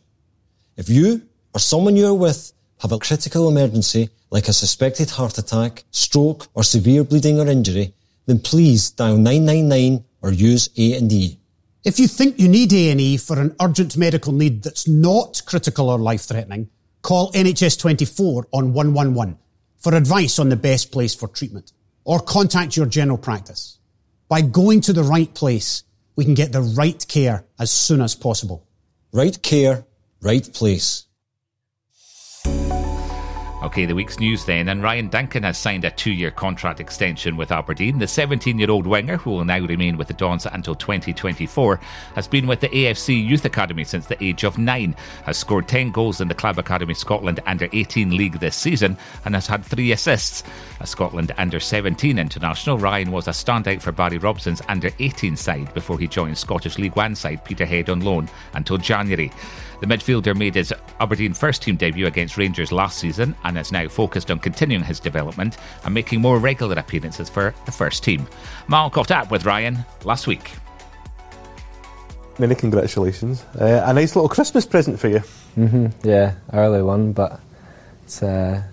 If 0.77 0.87
you 0.87 1.23
or 1.53 1.59
someone 1.59 1.97
you're 1.97 2.13
with 2.13 2.53
have 2.79 2.93
a 2.93 2.99
critical 2.99 3.49
emergency 3.49 4.09
like 4.31 4.47
a 4.47 4.53
suspected 4.53 5.09
heart 5.09 5.37
attack, 5.37 5.83
stroke 5.91 6.47
or 6.53 6.63
severe 6.63 7.03
bleeding 7.03 7.37
or 7.37 7.47
injury, 7.47 7.93
then 8.27 8.39
please 8.39 8.89
dial 8.91 9.17
999 9.17 10.05
or 10.21 10.31
use 10.31 10.69
A&E. 10.77 11.37
If 11.83 11.99
you 11.99 12.07
think 12.07 12.39
you 12.39 12.47
need 12.47 12.71
A&E 12.71 13.17
for 13.17 13.37
an 13.37 13.57
urgent 13.61 13.97
medical 13.97 14.31
need 14.31 14.63
that's 14.63 14.87
not 14.87 15.41
critical 15.45 15.89
or 15.89 15.99
life-threatening, 15.99 16.69
call 17.01 17.33
NHS 17.33 17.77
24 17.77 18.47
on 18.53 18.71
111 18.71 19.37
for 19.83 19.93
advice 19.93 20.39
on 20.39 20.47
the 20.47 20.55
best 20.55 20.91
place 20.93 21.13
for 21.13 21.27
treatment 21.27 21.73
or 22.05 22.19
contact 22.19 22.77
your 22.77 22.85
general 22.85 23.17
practice. 23.17 23.79
By 24.29 24.41
going 24.41 24.79
to 24.81 24.93
the 24.93 25.03
right 25.03 25.31
place, 25.33 25.83
we 26.15 26.23
can 26.23 26.33
get 26.33 26.53
the 26.53 26.61
right 26.61 27.05
care 27.07 27.45
as 27.59 27.69
soon 27.69 28.01
as 28.01 28.15
possible. 28.15 28.65
Right 29.11 29.39
care, 29.41 29.85
right 30.21 30.53
place. 30.53 31.05
Okay, 33.73 33.85
the 33.85 33.95
week's 33.95 34.19
news 34.19 34.45
then, 34.45 34.69
and 34.69 34.83
Ryan 34.83 35.07
Duncan 35.07 35.41
has 35.41 35.57
signed 35.57 35.83
a 35.83 35.89
two 35.89 36.11
year 36.11 36.29
contract 36.29 36.79
extension 36.79 37.35
with 37.35 37.51
Aberdeen. 37.51 37.97
The 37.97 38.05
17 38.05 38.59
year 38.59 38.69
old 38.69 38.85
winger, 38.85 39.17
who 39.17 39.31
will 39.31 39.45
now 39.45 39.61
remain 39.61 39.97
with 39.97 40.09
the 40.09 40.13
Dons 40.13 40.45
until 40.45 40.75
2024, 40.75 41.79
has 42.13 42.27
been 42.27 42.45
with 42.45 42.59
the 42.59 42.69
AFC 42.69 43.27
Youth 43.27 43.45
Academy 43.45 43.83
since 43.83 44.05
the 44.05 44.23
age 44.23 44.43
of 44.43 44.59
nine, 44.59 44.95
has 45.23 45.39
scored 45.39 45.67
10 45.67 45.89
goals 45.89 46.21
in 46.21 46.27
the 46.27 46.35
Club 46.35 46.59
Academy 46.59 46.93
Scotland 46.93 47.39
Under 47.47 47.67
18 47.73 48.15
League 48.15 48.39
this 48.39 48.55
season, 48.55 48.95
and 49.25 49.33
has 49.33 49.47
had 49.47 49.65
three 49.65 49.91
assists. 49.91 50.43
A 50.79 50.85
Scotland 50.85 51.31
Under 51.39 51.59
17 51.59 52.19
international, 52.19 52.77
Ryan 52.77 53.09
was 53.09 53.27
a 53.27 53.31
standout 53.31 53.81
for 53.81 53.91
Barry 53.91 54.19
Robson's 54.19 54.61
Under 54.69 54.91
18 54.99 55.35
side 55.35 55.73
before 55.73 55.97
he 55.97 56.05
joined 56.05 56.37
Scottish 56.37 56.77
League 56.77 56.95
One 56.95 57.15
side 57.15 57.43
Peterhead 57.43 57.89
on 57.89 58.01
loan 58.01 58.29
until 58.53 58.77
January. 58.77 59.31
The 59.83 59.93
midfielder 59.93 60.33
made 60.33 60.55
his 60.55 60.73
Aberdeen 61.01 61.33
first 61.33 61.61
team 61.61 61.75
debut 61.75 62.07
against 62.07 62.37
Rangers 62.37 62.71
last 62.71 62.99
season 62.99 63.35
and 63.43 63.57
is 63.57 63.69
now 63.69 63.89
focused 63.89 64.31
on 64.31 64.39
continuing 64.39 64.81
his 64.81 64.97
development 64.97 65.57
and 65.83 65.93
making 65.93 66.21
more 66.21 66.39
regular 66.39 66.79
appearances 66.79 67.27
for 67.27 67.53
the 67.65 67.71
first 67.73 68.01
team. 68.01 68.25
Mal 68.69 68.89
caught 68.89 69.11
up 69.11 69.29
with 69.29 69.45
Ryan 69.45 69.79
last 70.05 70.25
week. 70.25 70.53
Many 72.39 72.55
congratulations. 72.55 73.43
Uh, 73.59 73.83
a 73.83 73.93
nice 73.93 74.15
little 74.15 74.29
Christmas 74.29 74.65
present 74.65 75.01
for 75.01 75.09
you. 75.09 75.19
hmm 75.55 75.87
Yeah, 76.01 76.35
early 76.53 76.81
one, 76.81 77.11
but 77.11 77.41
it's 78.05 78.23
uh, 78.23 78.63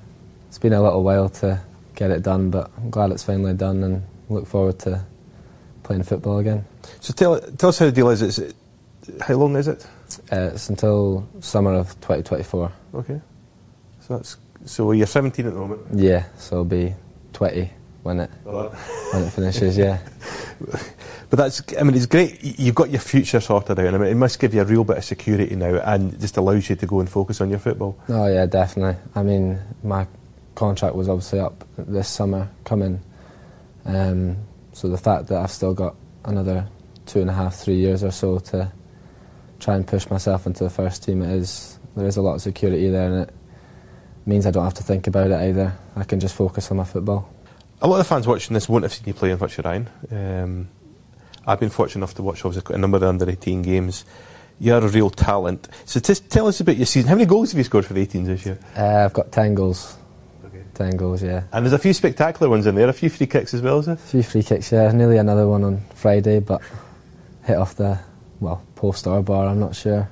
it's 0.46 0.58
been 0.58 0.74
a 0.74 0.80
little 0.80 1.02
while 1.02 1.28
to 1.28 1.60
get 1.96 2.12
it 2.12 2.22
done, 2.22 2.50
but 2.50 2.70
I'm 2.76 2.90
glad 2.90 3.10
it's 3.10 3.24
finally 3.24 3.54
done 3.54 3.82
and 3.82 4.04
look 4.28 4.46
forward 4.46 4.78
to 4.80 5.04
playing 5.82 6.04
football 6.04 6.38
again. 6.38 6.64
So 7.00 7.12
tell, 7.12 7.40
tell 7.40 7.70
us 7.70 7.80
how 7.80 7.86
the 7.86 7.92
deal 7.92 8.10
is. 8.10 8.22
It's, 8.22 8.54
how 9.22 9.34
long 9.34 9.56
is 9.56 9.66
it? 9.66 9.84
Uh, 10.32 10.50
it's 10.54 10.68
until 10.68 11.28
summer 11.40 11.74
of 11.74 11.88
2024. 12.00 12.72
Okay. 12.94 13.20
So 14.00 14.16
that's 14.16 14.36
so 14.64 14.92
you're 14.92 15.06
17 15.06 15.46
at 15.46 15.52
the 15.52 15.58
moment. 15.58 15.82
Yeah, 15.94 16.24
so 16.36 16.58
I'll 16.58 16.64
be 16.64 16.94
20 17.32 17.70
when 18.02 18.20
it 18.20 18.30
when 18.44 19.22
it 19.22 19.30
finishes. 19.30 19.76
Yeah. 19.76 19.98
But 21.30 21.36
that's, 21.36 21.62
I 21.78 21.84
mean, 21.84 21.94
it's 21.94 22.06
great. 22.06 22.42
You've 22.42 22.74
got 22.74 22.90
your 22.90 23.00
future 23.00 23.38
sorted 23.38 23.78
out. 23.78 23.94
I 23.94 23.98
mean, 23.98 24.10
it 24.10 24.16
must 24.16 24.40
give 24.40 24.52
you 24.52 24.62
a 24.62 24.64
real 24.64 24.82
bit 24.82 24.98
of 24.98 25.04
security 25.04 25.54
now 25.54 25.76
and 25.76 26.18
just 26.20 26.36
allows 26.36 26.68
you 26.68 26.74
to 26.74 26.86
go 26.86 26.98
and 26.98 27.08
focus 27.08 27.40
on 27.40 27.50
your 27.50 27.60
football. 27.60 27.96
Oh 28.08 28.26
yeah, 28.26 28.46
definitely. 28.46 29.00
I 29.14 29.22
mean, 29.22 29.60
my 29.84 30.08
contract 30.56 30.96
was 30.96 31.08
obviously 31.08 31.38
up 31.38 31.64
this 31.78 32.08
summer 32.08 32.48
coming, 32.64 33.00
um, 33.84 34.38
so 34.72 34.88
the 34.88 34.98
fact 34.98 35.28
that 35.28 35.40
I've 35.40 35.52
still 35.52 35.72
got 35.72 35.94
another 36.24 36.66
two 37.06 37.20
and 37.20 37.30
a 37.30 37.32
half, 37.32 37.54
three 37.54 37.76
years 37.76 38.02
or 38.02 38.10
so 38.10 38.40
to 38.40 38.72
try 39.60 39.76
and 39.76 39.86
push 39.86 40.08
myself 40.10 40.46
into 40.46 40.64
the 40.64 40.70
first 40.70 41.04
team, 41.04 41.22
it 41.22 41.30
is 41.30 41.78
there 41.96 42.06
is 42.06 42.16
a 42.16 42.22
lot 42.22 42.34
of 42.34 42.42
security 42.42 42.88
there, 42.88 43.12
and 43.12 43.22
it 43.28 43.34
means 44.26 44.46
I 44.46 44.50
don't 44.50 44.64
have 44.64 44.74
to 44.74 44.82
think 44.82 45.06
about 45.06 45.30
it 45.30 45.40
either. 45.40 45.76
I 45.96 46.04
can 46.04 46.20
just 46.20 46.34
focus 46.34 46.70
on 46.70 46.78
my 46.78 46.84
football. 46.84 47.32
A 47.82 47.88
lot 47.88 48.00
of 48.00 48.06
fans 48.06 48.26
watching 48.26 48.54
this 48.54 48.68
won't 48.68 48.84
have 48.84 48.92
seen 48.92 49.04
you 49.06 49.14
play 49.14 49.30
in 49.30 49.38
Virtue 49.38 49.62
Ryan. 49.62 49.88
Um, 50.10 50.68
I've 51.46 51.60
been 51.60 51.70
fortunate 51.70 52.00
enough 52.00 52.14
to 52.14 52.22
watch 52.22 52.44
obviously 52.44 52.74
a 52.74 52.78
number 52.78 52.96
of 52.96 53.00
the 53.00 53.08
under 53.08 53.28
18 53.28 53.62
games. 53.62 54.04
You're 54.58 54.78
a 54.78 54.88
real 54.88 55.08
talent. 55.08 55.68
So 55.86 56.00
just 56.00 56.28
tell 56.30 56.46
us 56.46 56.60
about 56.60 56.76
your 56.76 56.84
season. 56.84 57.08
How 57.08 57.14
many 57.14 57.26
goals 57.26 57.52
have 57.52 57.58
you 57.58 57.64
scored 57.64 57.86
for 57.86 57.94
the 57.94 58.06
18s 58.06 58.26
this 58.26 58.46
year? 58.46 58.58
Uh, 58.76 59.04
I've 59.04 59.14
got 59.14 59.32
10 59.32 59.54
goals. 59.54 59.96
10 60.80 60.96
goals, 60.96 61.22
yeah. 61.22 61.42
And 61.52 61.64
there's 61.64 61.74
a 61.74 61.78
few 61.78 61.92
spectacular 61.92 62.48
ones 62.48 62.66
in 62.66 62.74
there, 62.74 62.88
a 62.88 62.92
few 62.92 63.10
free 63.10 63.26
kicks 63.26 63.52
as 63.52 63.60
well, 63.60 63.80
is 63.80 63.86
there? 63.86 63.96
A 63.96 63.98
few 63.98 64.22
free 64.22 64.42
kicks, 64.42 64.72
yeah. 64.72 64.90
Nearly 64.92 65.18
another 65.18 65.46
one 65.46 65.62
on 65.62 65.82
Friday, 65.94 66.40
but 66.40 66.62
hit 67.44 67.56
off 67.56 67.74
the, 67.76 67.98
well, 68.40 68.62
post 68.80 69.06
or 69.06 69.22
bar, 69.22 69.46
I'm 69.46 69.60
not 69.60 69.76
sure. 69.76 70.08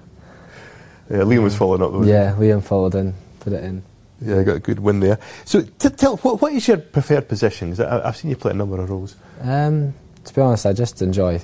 Yeah, 1.11 1.21
Liam 1.21 1.43
was 1.43 1.57
following 1.57 1.83
up. 1.83 2.07
Yeah, 2.07 2.37
Liam 2.39 2.63
followed 2.63 2.95
in, 2.95 3.15
put 3.41 3.55
it 3.55 3.65
in. 3.65 3.83
Yeah, 4.21 4.43
got 4.43 4.57
a 4.57 4.61
good 4.61 4.79
win 4.79 5.01
there. 5.01 5.19
So 5.47 5.63
t- 5.63 5.89
tell, 5.89 6.19
what, 6.19 6.43
what 6.43 6.53
is 6.53 6.69
your 6.69 6.77
preferred 6.77 7.29
position? 7.29 7.81
I, 7.81 8.07
I've 8.07 8.17
seen 8.19 8.31
you 8.31 8.37
play 8.37 8.51
a 8.51 8.55
number 8.55 8.79
of 8.79 8.91
roles. 8.91 9.17
Um, 9.41 9.95
to 10.25 10.35
be 10.35 10.43
honest, 10.43 10.67
I 10.67 10.75
just 10.75 11.01
enjoy 11.01 11.41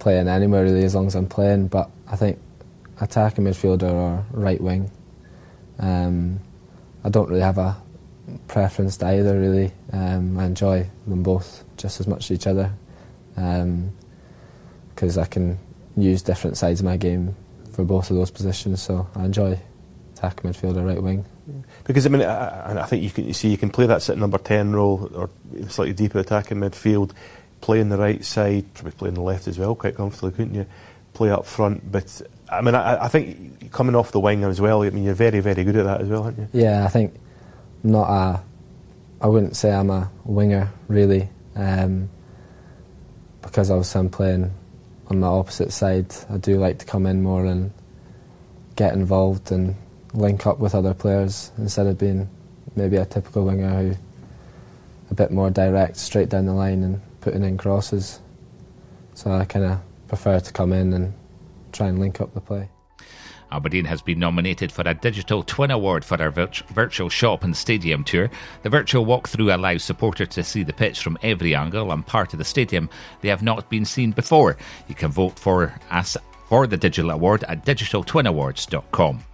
playing 0.00 0.26
anywhere 0.26 0.64
really 0.64 0.82
as 0.82 0.96
long 0.96 1.06
as 1.06 1.14
I'm 1.14 1.28
playing. 1.28 1.68
But 1.68 1.88
I 2.08 2.16
think 2.16 2.40
attacking 3.00 3.44
midfielder 3.44 3.92
or 3.92 4.24
right 4.32 4.60
wing. 4.60 4.90
Um, 5.78 6.40
I 7.04 7.10
don't 7.10 7.28
really 7.28 7.42
have 7.42 7.58
a 7.58 7.76
preference 8.48 8.96
to 8.96 9.06
either 9.06 9.38
really. 9.38 9.70
Um, 9.92 10.36
I 10.36 10.46
enjoy 10.46 10.90
them 11.06 11.22
both 11.22 11.62
just 11.76 12.00
as 12.00 12.08
much 12.08 12.24
as 12.24 12.30
each 12.32 12.48
other 12.48 12.72
because 14.94 15.16
I 15.16 15.26
can 15.26 15.58
use 15.96 16.22
different 16.22 16.56
sides 16.56 16.80
of 16.80 16.84
my 16.86 16.96
game 16.96 17.34
for 17.72 17.84
both 17.84 18.10
of 18.10 18.16
those 18.16 18.30
positions. 18.30 18.82
So 18.82 19.08
I 19.14 19.24
enjoy 19.24 19.58
attacking 20.14 20.50
midfielder, 20.50 20.84
right 20.84 21.02
wing. 21.02 21.24
Because 21.84 22.06
I 22.06 22.08
mean, 22.08 22.22
I, 22.22 22.82
I 22.82 22.86
think 22.86 23.02
you 23.02 23.10
can 23.10 23.26
you 23.26 23.32
see 23.32 23.48
you 23.48 23.58
can 23.58 23.70
play 23.70 23.86
that 23.86 24.02
sitting 24.02 24.20
number 24.20 24.38
ten 24.38 24.72
role 24.72 25.10
or 25.14 25.30
slightly 25.68 25.94
deeper 25.94 26.18
attacking 26.18 26.58
midfield, 26.58 27.12
play 27.60 27.80
on 27.80 27.88
the 27.88 27.98
right 27.98 28.24
side, 28.24 28.72
probably 28.74 28.92
play 28.92 29.08
on 29.08 29.14
the 29.14 29.22
left 29.22 29.46
as 29.46 29.58
well, 29.58 29.74
quite 29.74 29.94
comfortably, 29.94 30.32
couldn't 30.32 30.54
you? 30.54 30.66
Play 31.14 31.30
up 31.30 31.46
front, 31.46 31.90
but 31.90 32.22
I 32.50 32.60
mean, 32.60 32.74
I, 32.74 33.04
I 33.04 33.08
think 33.08 33.70
coming 33.72 33.94
off 33.94 34.12
the 34.12 34.20
wing 34.20 34.44
as 34.44 34.60
well. 34.60 34.82
I 34.82 34.90
mean, 34.90 35.04
you're 35.04 35.14
very 35.14 35.40
very 35.40 35.64
good 35.64 35.76
at 35.76 35.84
that 35.84 36.00
as 36.00 36.08
well, 36.08 36.24
aren't 36.24 36.38
you? 36.38 36.48
Yeah, 36.52 36.84
I 36.84 36.88
think 36.88 37.14
not 37.82 38.08
a. 38.08 38.42
I 39.20 39.28
wouldn't 39.28 39.56
say 39.56 39.72
I'm 39.72 39.90
a 39.90 40.10
winger 40.24 40.70
really, 40.88 41.28
um, 41.54 42.10
because 43.40 43.70
obviously 43.70 44.00
I'm 44.00 44.10
playing 44.10 44.52
on 45.08 45.20
the 45.20 45.26
opposite 45.26 45.72
side. 45.72 46.14
I 46.30 46.38
do 46.38 46.58
like 46.58 46.78
to 46.78 46.86
come 46.86 47.06
in 47.06 47.22
more 47.22 47.44
and 47.46 47.72
get 48.74 48.92
involved 48.94 49.52
and 49.52 49.74
link 50.12 50.46
up 50.46 50.58
with 50.58 50.74
other 50.74 50.94
players 50.94 51.52
instead 51.58 51.86
of 51.86 51.98
being 51.98 52.28
maybe 52.74 52.96
a 52.96 53.04
typical 53.04 53.44
winger 53.44 53.70
who 53.70 53.96
a 55.10 55.14
bit 55.14 55.30
more 55.30 55.50
direct, 55.50 55.96
straight 55.96 56.28
down 56.28 56.46
the 56.46 56.52
line 56.52 56.82
and 56.82 57.00
putting 57.20 57.44
in 57.44 57.56
crosses. 57.56 58.20
So 59.14 59.30
I 59.30 59.44
kind 59.44 59.64
of 59.64 59.80
prefer 60.08 60.40
to 60.40 60.52
come 60.52 60.72
in 60.72 60.92
and 60.92 61.14
try 61.72 61.88
and 61.88 61.98
link 61.98 62.20
up 62.20 62.34
the 62.34 62.40
play. 62.40 62.68
Aberdeen 63.52 63.84
has 63.84 64.02
been 64.02 64.18
nominated 64.18 64.72
for 64.72 64.82
a 64.86 64.94
Digital 64.94 65.42
Twin 65.42 65.70
Award 65.70 66.04
for 66.04 66.20
our 66.20 66.32
virt- 66.32 66.66
virtual 66.68 67.08
shop 67.08 67.44
and 67.44 67.56
stadium 67.56 68.02
tour. 68.02 68.30
The 68.62 68.70
virtual 68.70 69.06
walkthrough 69.06 69.54
allows 69.54 69.84
supporters 69.84 70.28
to 70.30 70.42
see 70.42 70.62
the 70.62 70.72
pitch 70.72 71.00
from 71.00 71.18
every 71.22 71.54
angle 71.54 71.92
and 71.92 72.06
part 72.06 72.32
of 72.32 72.38
the 72.38 72.44
stadium 72.44 72.90
they 73.20 73.28
have 73.28 73.42
not 73.42 73.70
been 73.70 73.84
seen 73.84 74.10
before. 74.10 74.56
You 74.88 74.94
can 74.94 75.10
vote 75.10 75.38
for 75.38 75.74
us 75.90 76.16
for 76.48 76.66
the 76.66 76.76
digital 76.76 77.10
award 77.10 77.44
at 77.44 77.64
digitaltwinawards.com. 77.64 79.24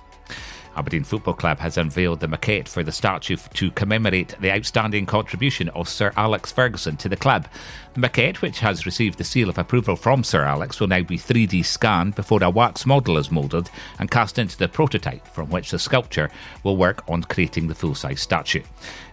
Aberdeen 0.74 1.04
Football 1.04 1.34
Club 1.34 1.58
has 1.58 1.76
unveiled 1.76 2.20
the 2.20 2.26
maquette 2.26 2.68
for 2.68 2.82
the 2.82 2.92
statue 2.92 3.36
to 3.36 3.70
commemorate 3.72 4.34
the 4.40 4.50
outstanding 4.50 5.04
contribution 5.06 5.68
of 5.70 5.88
Sir 5.88 6.12
Alex 6.16 6.50
Ferguson 6.50 6.96
to 6.96 7.08
the 7.08 7.16
club. 7.16 7.46
Maquette, 7.94 8.40
which 8.40 8.60
has 8.60 8.86
received 8.86 9.18
the 9.18 9.24
seal 9.24 9.50
of 9.50 9.58
approval 9.58 9.96
from 9.96 10.24
Sir 10.24 10.44
Alex, 10.44 10.80
will 10.80 10.88
now 10.88 11.02
be 11.02 11.18
3D 11.18 11.62
scanned 11.62 12.14
before 12.14 12.42
a 12.42 12.48
wax 12.48 12.86
model 12.86 13.18
is 13.18 13.30
moulded 13.30 13.68
and 13.98 14.10
cast 14.10 14.38
into 14.38 14.56
the 14.56 14.66
prototype 14.66 15.26
from 15.28 15.50
which 15.50 15.70
the 15.70 15.78
sculptor 15.78 16.30
will 16.64 16.78
work 16.78 17.02
on 17.06 17.22
creating 17.22 17.68
the 17.68 17.74
full 17.74 17.94
size 17.94 18.22
statue. 18.22 18.62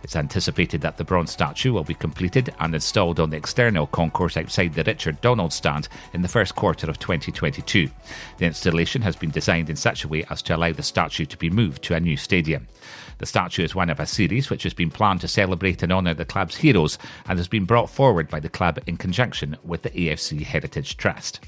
It's 0.01 0.15
anticipated 0.15 0.79
that 0.79 0.95
the 0.95 1.03
bronze 1.03 1.31
statue 1.31 1.73
will 1.73 1.83
be 1.83 1.93
completed 1.93 2.53
and 2.61 2.73
installed 2.73 3.19
on 3.19 3.31
the 3.31 3.37
external 3.37 3.85
concourse 3.87 4.37
outside 4.37 4.73
the 4.73 4.83
Richard 4.83 5.19
Donald 5.19 5.51
stand 5.51 5.89
in 6.13 6.21
the 6.21 6.29
first 6.29 6.55
quarter 6.55 6.89
of 6.89 6.99
2022. 6.99 7.89
The 8.37 8.45
installation 8.45 9.01
has 9.01 9.17
been 9.17 9.31
designed 9.31 9.69
in 9.69 9.75
such 9.75 10.05
a 10.05 10.07
way 10.07 10.23
as 10.29 10.41
to 10.43 10.55
allow 10.55 10.71
the 10.71 10.83
statue 10.83 11.25
to 11.25 11.37
be 11.37 11.49
moved 11.49 11.83
to 11.83 11.95
a 11.95 11.99
new 11.99 12.15
stadium. 12.15 12.67
The 13.19 13.25
statue 13.25 13.63
is 13.63 13.75
one 13.75 13.89
of 13.89 13.99
a 13.99 14.05
series 14.05 14.49
which 14.49 14.63
has 14.63 14.73
been 14.73 14.89
planned 14.89 15.21
to 15.21 15.27
celebrate 15.27 15.83
and 15.83 15.91
honour 15.91 16.13
the 16.13 16.25
club's 16.25 16.55
heroes 16.55 16.97
and 17.27 17.37
has 17.37 17.47
been 17.47 17.65
brought 17.65 17.89
forward 17.89 18.29
by 18.29 18.39
the 18.39 18.49
club 18.49 18.79
in 18.87 18.97
conjunction 18.97 19.57
with 19.63 19.83
the 19.83 19.89
AFC 19.91 20.41
Heritage 20.41 20.97
Trust. 20.97 21.41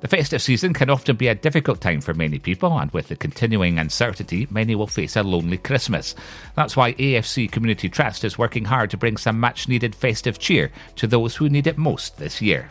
The 0.00 0.08
festive 0.08 0.42
season 0.42 0.72
can 0.72 0.90
often 0.90 1.16
be 1.16 1.28
a 1.28 1.34
difficult 1.34 1.80
time 1.80 2.00
for 2.00 2.14
many 2.14 2.38
people, 2.38 2.76
and 2.78 2.90
with 2.90 3.08
the 3.08 3.16
continuing 3.16 3.78
uncertainty, 3.78 4.48
many 4.50 4.74
will 4.74 4.86
face 4.86 5.14
a 5.14 5.22
lonely 5.22 5.58
Christmas. 5.58 6.14
That's 6.56 6.76
why 6.76 6.94
AFC 6.94 7.52
Community 7.52 7.88
Trust 7.88 8.24
is 8.24 8.38
working 8.38 8.64
hard 8.64 8.90
to 8.90 8.96
bring 8.96 9.18
some 9.18 9.38
much 9.38 9.68
needed 9.68 9.94
festive 9.94 10.38
cheer 10.38 10.72
to 10.96 11.06
those 11.06 11.36
who 11.36 11.50
need 11.50 11.66
it 11.66 11.76
most 11.76 12.16
this 12.16 12.40
year. 12.40 12.68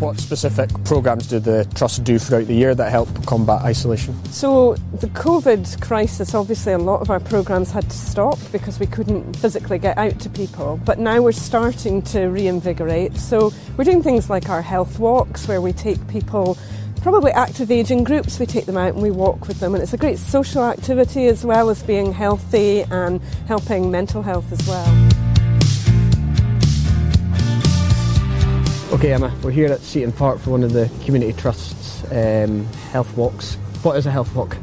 What 0.00 0.18
specific 0.18 0.70
programmes 0.84 1.26
do 1.26 1.38
the 1.40 1.68
Trust 1.74 2.04
do 2.04 2.18
throughout 2.18 2.46
the 2.46 2.54
year 2.54 2.74
that 2.74 2.90
help 2.90 3.26
combat 3.26 3.60
isolation? 3.60 4.14
So, 4.32 4.76
the 4.94 5.08
COVID 5.08 5.82
crisis, 5.82 6.34
obviously, 6.34 6.72
a 6.72 6.78
lot 6.78 7.02
of 7.02 7.10
our 7.10 7.20
programmes 7.20 7.70
had 7.70 7.84
to 7.84 7.96
stop 7.98 8.38
because 8.50 8.80
we 8.80 8.86
couldn't 8.86 9.36
physically 9.36 9.78
get 9.78 9.98
out 9.98 10.18
to 10.20 10.30
people. 10.30 10.80
But 10.86 11.00
now 11.00 11.20
we're 11.20 11.32
starting 11.32 12.00
to 12.14 12.28
reinvigorate. 12.28 13.18
So, 13.18 13.52
we're 13.76 13.84
doing 13.84 14.02
things 14.02 14.30
like 14.30 14.48
our 14.48 14.62
health 14.62 14.98
walks 14.98 15.46
where 15.46 15.60
we 15.60 15.74
take 15.74 16.08
people, 16.08 16.56
probably 17.02 17.32
active 17.32 17.70
aging 17.70 18.04
groups, 18.04 18.40
we 18.40 18.46
take 18.46 18.64
them 18.64 18.78
out 18.78 18.94
and 18.94 19.02
we 19.02 19.10
walk 19.10 19.48
with 19.48 19.60
them. 19.60 19.74
And 19.74 19.82
it's 19.82 19.92
a 19.92 19.98
great 19.98 20.18
social 20.18 20.64
activity 20.64 21.26
as 21.26 21.44
well 21.44 21.68
as 21.68 21.82
being 21.82 22.14
healthy 22.14 22.84
and 22.84 23.20
helping 23.46 23.90
mental 23.90 24.22
health 24.22 24.50
as 24.50 24.66
well. 24.66 25.19
Okay, 28.92 29.12
Emma, 29.12 29.32
we're 29.44 29.52
here 29.52 29.72
at 29.72 29.80
Seaton 29.82 30.10
Park 30.10 30.40
for 30.40 30.50
one 30.50 30.64
of 30.64 30.72
the 30.72 30.90
Community 31.04 31.32
Trust's 31.32 32.02
um, 32.10 32.64
health 32.90 33.16
walks. 33.16 33.54
What 33.84 33.96
is 33.96 34.04
a 34.04 34.10
health 34.10 34.34
walk? 34.34 34.56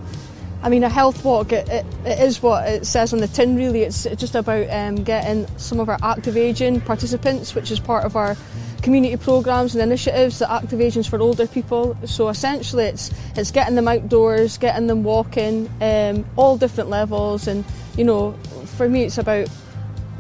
I 0.61 0.67
mean, 0.67 0.83
a 0.83 0.89
health 0.89 1.23
walk, 1.23 1.53
it, 1.53 1.69
it, 1.69 1.85
it 2.05 2.19
is 2.19 2.43
what 2.43 2.67
it 2.67 2.85
says 2.85 3.13
on 3.13 3.19
the 3.19 3.29
tin, 3.29 3.55
really. 3.55 3.83
It's 3.83 4.03
just 4.03 4.35
about 4.35 4.69
um, 4.69 4.95
getting 5.05 5.47
some 5.57 5.79
of 5.79 5.87
our 5.87 5.97
active 6.03 6.35
ageing 6.35 6.81
participants, 6.81 7.55
which 7.55 7.71
is 7.71 7.79
part 7.79 8.03
of 8.03 8.17
our 8.17 8.35
community 8.81 9.15
programmes 9.15 9.73
and 9.75 9.81
initiatives, 9.81 10.39
the 10.39 10.51
active 10.51 10.81
ageing's 10.81 11.07
for 11.07 11.21
older 11.21 11.47
people. 11.47 11.97
So 12.03 12.27
essentially, 12.27 12.83
it's, 12.83 13.11
it's 13.37 13.51
getting 13.51 13.75
them 13.75 13.87
outdoors, 13.87 14.57
getting 14.57 14.87
them 14.87 15.05
walking, 15.05 15.69
um, 15.79 16.25
all 16.35 16.57
different 16.57 16.89
levels. 16.89 17.47
And, 17.47 17.63
you 17.95 18.03
know, 18.03 18.33
for 18.75 18.89
me, 18.89 19.05
it's 19.05 19.17
about 19.17 19.47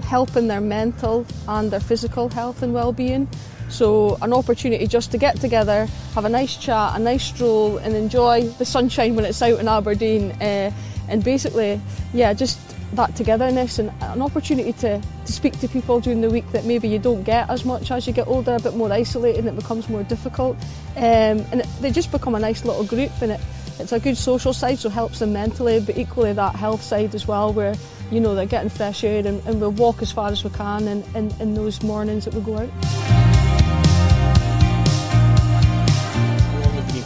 helping 0.03 0.47
their 0.47 0.61
mental 0.61 1.25
and 1.49 1.71
their 1.71 1.81
physical 1.81 2.29
health 2.29 2.61
and 2.61 2.73
well-being. 2.73 3.27
So 3.69 4.17
an 4.21 4.33
opportunity 4.33 4.87
just 4.87 5.11
to 5.11 5.17
get 5.17 5.39
together, 5.39 5.87
have 6.15 6.25
a 6.25 6.29
nice 6.29 6.57
chat, 6.57 6.95
a 6.95 6.99
nice 6.99 7.23
stroll, 7.23 7.77
and 7.77 7.95
enjoy 7.95 8.47
the 8.47 8.65
sunshine 8.65 9.15
when 9.15 9.25
it's 9.25 9.41
out 9.41 9.59
in 9.59 9.67
Aberdeen, 9.67 10.31
uh, 10.41 10.71
and 11.09 11.23
basically, 11.23 11.79
yeah, 12.13 12.33
just 12.33 12.59
that 12.93 13.13
togetherness 13.15 13.79
and 13.79 13.91
an 14.01 14.21
opportunity 14.21 14.71
to, 14.71 15.01
to 15.25 15.33
speak 15.33 15.59
to 15.59 15.67
people 15.67 15.99
during 15.99 16.21
the 16.21 16.29
week 16.29 16.49
that 16.51 16.63
maybe 16.63 16.87
you 16.87 16.97
don't 16.97 17.23
get 17.23 17.49
as 17.49 17.65
much 17.65 17.91
as 17.91 18.07
you 18.07 18.13
get 18.13 18.27
older, 18.27 18.55
a 18.55 18.59
bit 18.59 18.75
more 18.75 18.91
isolated, 18.91 19.45
and 19.45 19.49
it 19.49 19.61
becomes 19.61 19.89
more 19.89 20.03
difficult. 20.03 20.55
Um, 20.95 21.45
and 21.51 21.61
it, 21.61 21.67
they 21.81 21.91
just 21.91 22.11
become 22.11 22.35
a 22.35 22.39
nice 22.39 22.63
little 22.63 22.85
group, 22.85 23.11
and 23.21 23.33
it, 23.33 23.41
it's 23.79 23.91
a 23.91 23.99
good 23.99 24.17
social 24.17 24.53
side, 24.53 24.79
so 24.79 24.87
it 24.87 24.93
helps 24.93 25.19
them 25.19 25.33
mentally, 25.33 25.81
but 25.81 25.97
equally 25.97 26.33
that 26.33 26.55
health 26.55 26.81
side 26.81 27.13
as 27.13 27.27
well, 27.27 27.51
where 27.51 27.75
you 28.09 28.21
know 28.21 28.33
they're 28.33 28.45
getting 28.45 28.69
fresh 28.69 29.03
air, 29.03 29.25
and, 29.27 29.45
and 29.45 29.59
we'll 29.59 29.71
walk 29.71 30.01
as 30.01 30.11
far 30.11 30.29
as 30.29 30.43
we 30.43 30.49
can 30.51 30.87
in, 30.87 31.03
in, 31.13 31.33
in 31.41 31.53
those 31.53 31.83
mornings 31.83 32.25
that 32.25 32.33
we 32.33 32.41
go 32.41 32.57
out. 32.57 33.26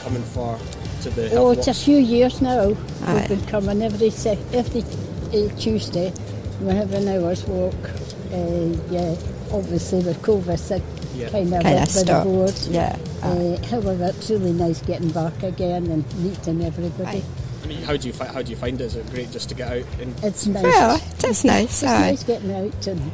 Coming 0.03 0.23
for 0.23 0.57
to 1.03 1.09
the 1.11 1.29
health 1.29 1.33
Oh, 1.39 1.43
walks? 1.45 1.67
it's 1.67 1.67
a 1.79 1.85
few 1.85 1.97
years 1.97 2.41
now. 2.41 2.75
Aye. 3.03 3.13
We've 3.13 3.29
been 3.29 3.45
coming 3.47 3.81
every 3.81 4.09
se- 4.09 4.39
every 4.53 4.81
uh, 4.81 5.49
Tuesday. 5.57 6.11
We 6.61 6.73
have 6.73 6.93
an 6.93 7.07
hour's 7.07 7.43
walk. 7.45 7.73
Uh, 8.31 8.75
yeah, 8.89 9.15
obviously 9.51 9.99
with 10.03 10.21
COVID, 10.21 10.71
it 10.71 10.83
Yeah. 11.15 11.29
kind 11.29 11.53
of 11.53 11.61
Kinda 11.61 11.63
went 11.63 11.63
by 11.63 11.85
the 11.85 11.85
stopped, 12.05 12.25
board. 12.25 12.53
yeah. 12.69 12.95
Uh, 13.21 13.57
however, 13.67 14.05
it's 14.05 14.29
really 14.29 14.53
nice 14.53 14.81
getting 14.81 15.09
back 15.09 15.43
again 15.43 15.87
and 15.87 16.05
meeting 16.23 16.63
everybody. 16.63 17.23
I 17.63 17.67
mean, 17.67 17.81
how 17.83 17.95
do 17.97 18.07
you 18.07 18.13
fi- 18.13 18.25
how 18.27 18.41
do 18.41 18.49
you 18.51 18.55
find 18.57 18.79
it? 18.79 18.85
Is 18.85 18.95
it 18.95 19.09
great 19.11 19.31
just 19.31 19.49
to 19.49 19.55
get 19.55 19.71
out 19.71 19.85
and 20.01 20.15
It's 20.23 20.47
nice. 20.47 20.63
Well, 20.63 20.95
it 20.95 21.23
is 21.25 21.43
nice, 21.43 21.63
It's 21.65 21.83
aye. 21.83 21.99
nice 22.11 22.23
getting 22.23 22.53
out 22.53 22.87
and 22.87 23.11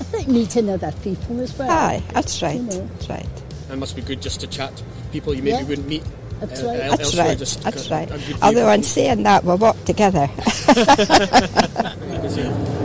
I 0.00 0.04
think 0.04 0.28
meeting 0.28 0.68
other 0.70 0.92
people 1.02 1.40
as 1.40 1.56
well. 1.58 1.70
Aye, 1.70 2.02
that's 2.12 2.42
right. 2.42 2.56
You 2.56 2.62
know. 2.62 2.88
That's 2.98 3.08
right. 3.08 3.26
it 3.70 3.78
must 3.78 3.96
be 3.96 4.02
good 4.02 4.20
just 4.20 4.40
to 4.40 4.46
chat 4.46 4.76
to 4.76 4.84
people 5.12 5.34
you 5.34 5.42
maybe 5.42 5.58
Yeah. 5.58 5.64
wouldn't 5.64 5.88
meet. 5.88 6.02
That's 6.40 6.62
uh, 6.62 6.66
right. 6.66 6.80
el- 6.80 6.96
That's 6.96 7.16
right. 7.16 7.38
just 7.38 7.62
That's 7.62 7.90
right. 7.90 8.10
Although 8.42 8.62
view. 8.64 8.72
on 8.72 8.82
saying 8.82 9.22
that, 9.22 9.44
we'll 9.44 9.58
walk 9.58 9.76
together. 9.84 10.28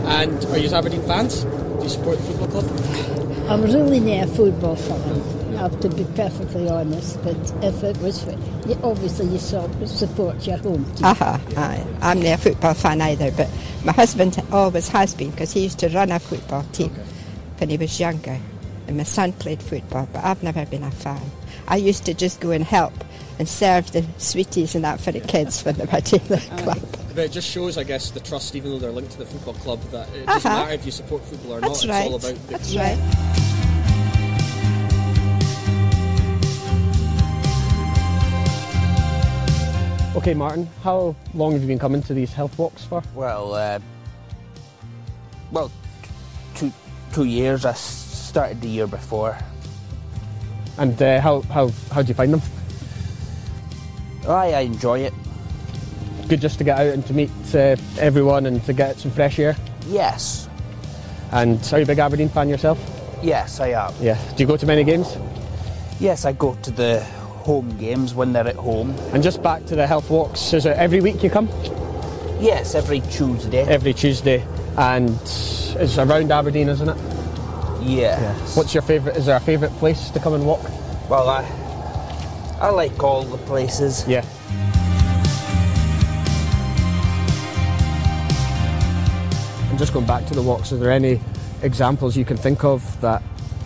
And 0.08 0.46
are 0.46 0.58
you 0.58 0.70
Aberdeen 0.70 1.02
fans? 1.04 1.44
Do 1.44 1.84
you 1.84 1.90
support 1.90 2.18
the 2.18 2.24
football 2.24 2.48
club? 2.62 3.50
I'm 3.50 3.62
really 3.64 4.00
not 4.00 4.24
a 4.28 4.28
football 4.32 4.76
fan. 4.76 5.56
I 5.56 5.62
have 5.62 5.80
to 5.82 5.90
be 5.90 6.06
perfectly 6.16 6.70
honest, 6.70 7.22
but 7.24 7.36
if 7.64 7.84
it 7.84 7.98
was, 7.98 8.24
for, 8.24 8.32
you, 8.68 8.80
obviously 8.84 9.28
you 9.28 9.38
support 9.40 10.46
your 10.48 10.58
home 10.58 10.86
team. 10.96 11.06
Aha, 11.06 11.42
aye. 11.58 11.86
I'm 12.02 12.20
not 12.22 12.34
a 12.34 12.38
football 12.38 12.74
fan 12.74 13.02
either, 13.02 13.32
but 13.32 13.50
my 13.84 13.92
husband 13.92 14.42
always 14.52 14.88
has 14.90 15.14
been 15.14 15.32
because 15.32 15.52
he 15.52 15.62
used 15.64 15.80
to 15.80 15.90
run 15.90 16.12
a 16.12 16.20
football 16.20 16.64
team 16.74 16.90
when 17.58 17.70
he 17.70 17.78
was 17.78 18.00
younger. 18.00 18.40
And 18.88 18.98
my 18.98 19.04
son 19.04 19.34
played 19.34 19.62
football, 19.62 20.08
but 20.14 20.24
I've 20.24 20.42
never 20.44 20.66
been 20.66 20.84
a 20.84 20.92
fan. 20.92 21.22
I 21.68 21.76
used 21.78 22.06
to 22.06 22.14
just 22.14 22.40
go 22.40 22.52
and 22.52 22.64
help 22.64 22.94
and 23.40 23.48
serve 23.48 23.92
the 23.92 24.06
sweeties 24.18 24.74
and 24.76 24.84
that 24.84 25.00
for 25.00 25.12
the 25.12 25.20
kids 25.20 25.64
when 25.64 25.76
they 25.76 25.86
were 25.86 26.02
doing 26.02 26.24
the 26.28 26.38
club. 26.58 26.80
But 27.14 27.26
it 27.26 27.32
just 27.32 27.50
shows, 27.50 27.78
I 27.78 27.84
guess, 27.84 28.12
the 28.12 28.20
trust, 28.20 28.56
even 28.56 28.72
though 28.72 28.80
they're 28.80 28.92
linked 28.92 29.12
to 29.12 29.18
the 29.18 29.26
football 29.26 29.54
club, 29.56 29.82
that 29.92 30.08
it 30.14 30.26
doesn't 30.26 30.52
Uh-huh. 30.52 30.64
matter 30.64 30.74
if 30.74 30.86
you 30.86 30.92
support 30.92 31.24
football 31.26 31.54
or 31.56 31.62
That's 31.62 31.84
not. 31.84 31.94
right. 31.94 32.12
It's 32.12 32.26
all 32.26 32.32
about 32.32 32.48
the 32.48 32.52
That's 32.52 32.76
right. 32.76 34.08
Okay, 40.16 40.34
Martin, 40.34 40.68
how 40.82 41.16
long 41.36 41.52
have 41.52 41.62
you 41.62 41.68
been 41.68 41.78
coming 41.78 42.02
to 42.04 42.14
these 42.14 42.34
health 42.34 42.58
walks 42.58 42.84
for? 42.84 43.04
Well, 43.14 43.54
uh, 43.54 43.80
well, 45.52 45.72
two 46.56 46.74
two 47.14 47.26
years. 47.26 47.66
I 47.66 47.74
started 47.74 48.60
the 48.62 48.68
year 48.68 48.88
before. 48.88 49.38
And 50.78 51.02
uh, 51.02 51.20
how, 51.22 51.42
how, 51.42 51.70
how 51.92 52.02
do 52.02 52.08
you 52.10 52.14
find 52.14 52.32
them? 52.34 52.42
I, 54.28 54.54
I 54.54 54.60
enjoy 54.62 55.00
it. 55.00 55.14
Good 56.28 56.42
just 56.42 56.58
to 56.58 56.64
get 56.64 56.78
out 56.80 56.88
and 56.88 57.06
to 57.08 57.14
meet 57.14 57.32
uh, 57.56 57.76
everyone 58.00 58.46
and 58.46 58.64
to 58.66 58.74
get 58.74 58.98
some 59.00 59.12
fresh 59.12 59.40
air. 59.40 59.56
Yes, 59.88 60.50
And 61.32 61.58
are 61.72 61.78
you 61.80 61.84
a 61.84 61.88
big 61.88 62.00
Aberdeen 62.00 62.30
fan 62.30 62.50
yourself? 62.50 62.78
yes, 63.24 63.60
I 63.60 63.70
am. 63.70 63.94
Yeah. 64.02 64.20
Do 64.36 64.44
you 64.44 64.48
go 64.48 64.58
to 64.58 64.66
many 64.66 64.84
games? 64.84 65.18
Yes, 66.00 66.26
I 66.26 66.34
go 66.34 66.54
to 66.56 66.70
the 66.72 67.02
home 67.46 67.76
games 67.78 68.14
when 68.14 68.34
they're 68.34 68.48
at 68.48 68.56
home. 68.58 68.92
And 69.14 69.24
just 69.24 69.42
back 69.42 69.66
to 69.68 69.76
the 69.76 69.88
health 69.88 70.10
walks, 70.10 70.54
is 70.54 70.66
it 70.66 70.76
every 70.78 71.00
week 71.02 71.24
you 71.24 71.30
come? 71.30 71.48
Yes, 72.40 72.76
every 72.76 73.00
Tuesday. 73.10 73.62
Every 73.64 73.94
Tuesday. 73.94 74.46
And 74.78 75.10
it's 75.80 75.98
around 75.98 76.32
Aberdeen, 76.32 76.68
isn't 76.70 76.90
it? 76.90 76.98
Yeah. 77.82 78.34
What's 78.56 78.74
your 78.74 78.84
favourite? 78.84 79.18
Is 79.18 79.26
there 79.26 79.36
a 79.36 79.40
favourite 79.40 79.74
place 79.76 80.10
to 80.12 80.20
come 80.20 80.34
and 80.34 80.46
walk? 80.46 80.64
Well, 81.10 81.30
I 81.30 81.44
I 82.60 82.70
like 82.70 83.04
all 83.04 83.24
the 83.24 83.38
places. 83.38 84.06
Yeah. 84.08 84.26
And 89.70 89.78
just 89.78 89.94
going 89.94 90.06
back 90.06 90.26
to 90.26 90.34
the 90.34 90.42
walks, 90.42 90.72
are 90.72 90.78
there 90.78 90.92
any 90.92 91.20
examples 91.62 92.18
you 92.18 92.26
can 92.26 92.38
think 92.38 92.64
of 92.64 93.00
that 93.02 93.22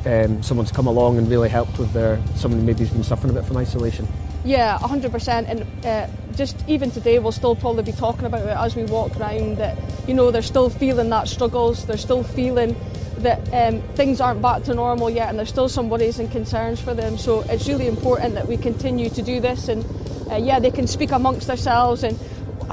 um, 0.05 0.41
someone's 0.43 0.71
come 0.71 0.87
along 0.87 1.17
and 1.17 1.29
really 1.29 1.49
helped 1.49 1.77
with 1.77 1.93
their 1.93 2.21
someone 2.35 2.65
maybe 2.65 2.79
who's 2.79 2.89
been 2.89 3.03
suffering 3.03 3.31
a 3.31 3.33
bit 3.33 3.45
from 3.45 3.57
isolation? 3.57 4.07
Yeah, 4.43 4.77
100%. 4.79 5.47
And 5.47 5.85
uh, 5.85 6.07
just 6.35 6.63
even 6.67 6.91
today, 6.91 7.19
we'll 7.19 7.31
still 7.31 7.55
probably 7.55 7.83
be 7.83 7.91
talking 7.91 8.25
about 8.25 8.41
it 8.41 8.57
as 8.57 8.75
we 8.75 8.83
walk 8.85 9.15
around 9.17 9.57
that, 9.57 9.77
you 10.07 10.13
know, 10.13 10.31
they're 10.31 10.41
still 10.41 10.69
feeling 10.69 11.09
that 11.09 11.27
struggles, 11.27 11.85
they're 11.85 11.97
still 11.97 12.23
feeling 12.23 12.75
that 13.21 13.39
um, 13.53 13.81
things 13.95 14.21
aren't 14.21 14.41
back 14.41 14.63
to 14.63 14.73
normal 14.73 15.09
yet, 15.09 15.29
and 15.29 15.37
there's 15.37 15.49
still 15.49 15.69
some 15.69 15.89
worries 15.89 16.19
and 16.19 16.31
concerns 16.31 16.79
for 16.79 16.93
them. 16.93 17.17
So 17.17 17.41
it's 17.41 17.67
really 17.67 17.87
important 17.87 18.35
that 18.35 18.47
we 18.47 18.57
continue 18.57 19.09
to 19.09 19.21
do 19.21 19.39
this. 19.39 19.67
And 19.67 19.85
uh, 20.31 20.35
yeah, 20.35 20.59
they 20.59 20.71
can 20.71 20.87
speak 20.87 21.11
amongst 21.11 21.47
themselves, 21.47 22.03
and 22.03 22.19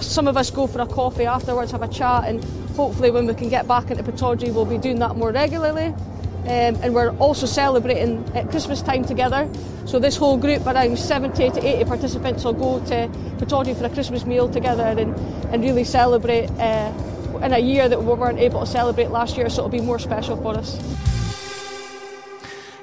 some 0.00 0.28
of 0.28 0.36
us 0.36 0.50
go 0.50 0.66
for 0.66 0.80
a 0.80 0.86
coffee 0.86 1.26
afterwards, 1.26 1.72
have 1.72 1.82
a 1.82 1.88
chat, 1.88 2.24
and 2.24 2.44
hopefully, 2.76 3.10
when 3.10 3.26
we 3.26 3.34
can 3.34 3.48
get 3.48 3.66
back 3.66 3.90
into 3.90 4.02
Pittodrie, 4.02 4.52
we'll 4.52 4.64
be 4.64 4.78
doing 4.78 4.98
that 5.00 5.16
more 5.16 5.32
regularly. 5.32 5.94
Um, 6.44 6.76
and 6.80 6.94
we're 6.94 7.10
also 7.18 7.44
celebrating 7.44 8.24
at 8.34 8.48
Christmas 8.48 8.80
time 8.80 9.04
together. 9.04 9.50
So 9.84 9.98
this 9.98 10.16
whole 10.16 10.38
group, 10.38 10.66
around 10.66 10.98
70 10.98 11.50
to 11.50 11.66
80 11.66 11.84
participants, 11.84 12.44
will 12.44 12.54
go 12.54 12.78
to 12.86 13.08
Pittodrie 13.38 13.76
for 13.76 13.84
a 13.84 13.90
Christmas 13.90 14.24
meal 14.24 14.48
together 14.48 14.84
and, 14.84 15.14
and 15.52 15.62
really 15.62 15.84
celebrate 15.84 16.48
uh, 16.52 16.92
in 17.42 17.52
a 17.52 17.58
year 17.58 17.88
that 17.88 18.02
we 18.02 18.14
weren't 18.14 18.38
able 18.38 18.60
to 18.60 18.66
celebrate 18.66 19.10
last 19.10 19.36
year, 19.36 19.48
so 19.48 19.60
it'll 19.60 19.70
be 19.70 19.80
more 19.80 19.98
special 19.98 20.36
for 20.36 20.56
us. 20.56 20.78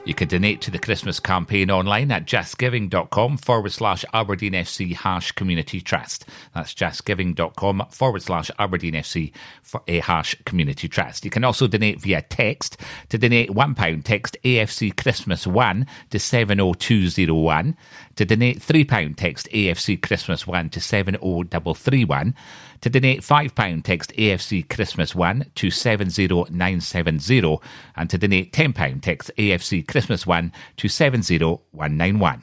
You 0.06 0.13
can 0.13 0.28
donate 0.28 0.62
to 0.62 0.72
the 0.72 0.78
Christmas 0.78 1.20
campaign 1.20 1.72
online 1.72 2.12
at 2.12 2.26
justgiving.com 2.26 3.38
forward 3.38 3.72
slash 3.72 4.06
Aberdeen 4.13 4.54
FC 4.54 4.94
hash 4.94 5.32
community 5.32 5.82
trust. 5.82 6.26
That's 6.54 6.76
justgiving.com 6.76 7.88
forward 7.89 8.22
slash 8.22 8.52
Aberdeen 8.60 8.94
FC 8.94 9.32
for 9.63 9.82
a 9.88 10.00
hash 10.02 10.36
community 10.46 10.88
trust. 10.88 11.26
You 11.26 11.32
can 11.32 11.44
also 11.44 11.65
donate 11.65 12.00
via 12.02 12.22
text. 12.22 12.78
To 13.10 13.18
donate 13.18 13.50
£1, 13.50 14.04
text 14.04 14.38
AFC 14.44 14.96
Christmas 14.96 15.48
1 15.48 15.88
to 16.12 16.20
70201. 16.20 17.76
To 18.15 18.25
donate 18.25 18.60
£3, 18.60 19.15
text 19.15 19.49
AFC 19.51 20.01
Christmas 20.01 20.47
1 20.47 20.69
to 20.69 20.80
70331. 20.80 22.34
To 22.82 22.89
donate 22.89 23.21
£5, 23.21 23.84
text 23.84 24.13
AFC 24.13 24.69
Christmas 24.69 25.13
1 25.13 25.51
to 25.56 25.69
70970. 25.69 27.58
And 27.95 28.10
to 28.10 28.17
donate 28.17 28.54
£10, 28.54 29.01
text 29.01 29.32
AFC 29.38 29.86
Christmas 29.88 30.25
1 30.25 30.51
to 30.78 30.88
70191. 30.88 32.41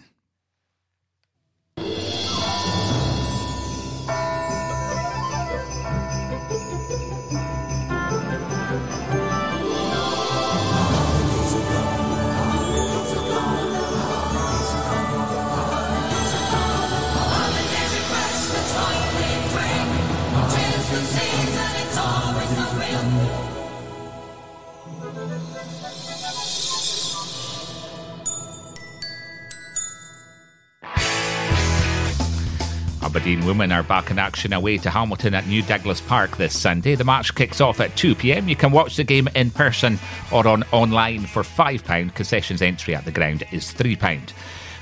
Aberdeen 33.12 33.44
women 33.44 33.70
are 33.72 33.82
back 33.82 34.10
in 34.10 34.18
action 34.18 34.54
away 34.54 34.78
to 34.78 34.88
Hamilton 34.88 35.34
at 35.34 35.46
New 35.46 35.60
Douglas 35.60 36.00
Park 36.00 36.38
this 36.38 36.58
Sunday. 36.58 36.94
The 36.94 37.04
match 37.04 37.34
kicks 37.34 37.60
off 37.60 37.78
at 37.78 37.90
2pm. 37.90 38.48
You 38.48 38.56
can 38.56 38.72
watch 38.72 38.96
the 38.96 39.04
game 39.04 39.28
in 39.34 39.50
person 39.50 39.98
or 40.32 40.48
on 40.48 40.62
online 40.72 41.26
for 41.26 41.42
£5. 41.42 42.14
Concessions 42.14 42.62
entry 42.62 42.94
at 42.94 43.04
the 43.04 43.10
ground 43.10 43.44
is 43.52 43.66
£3. 43.66 44.32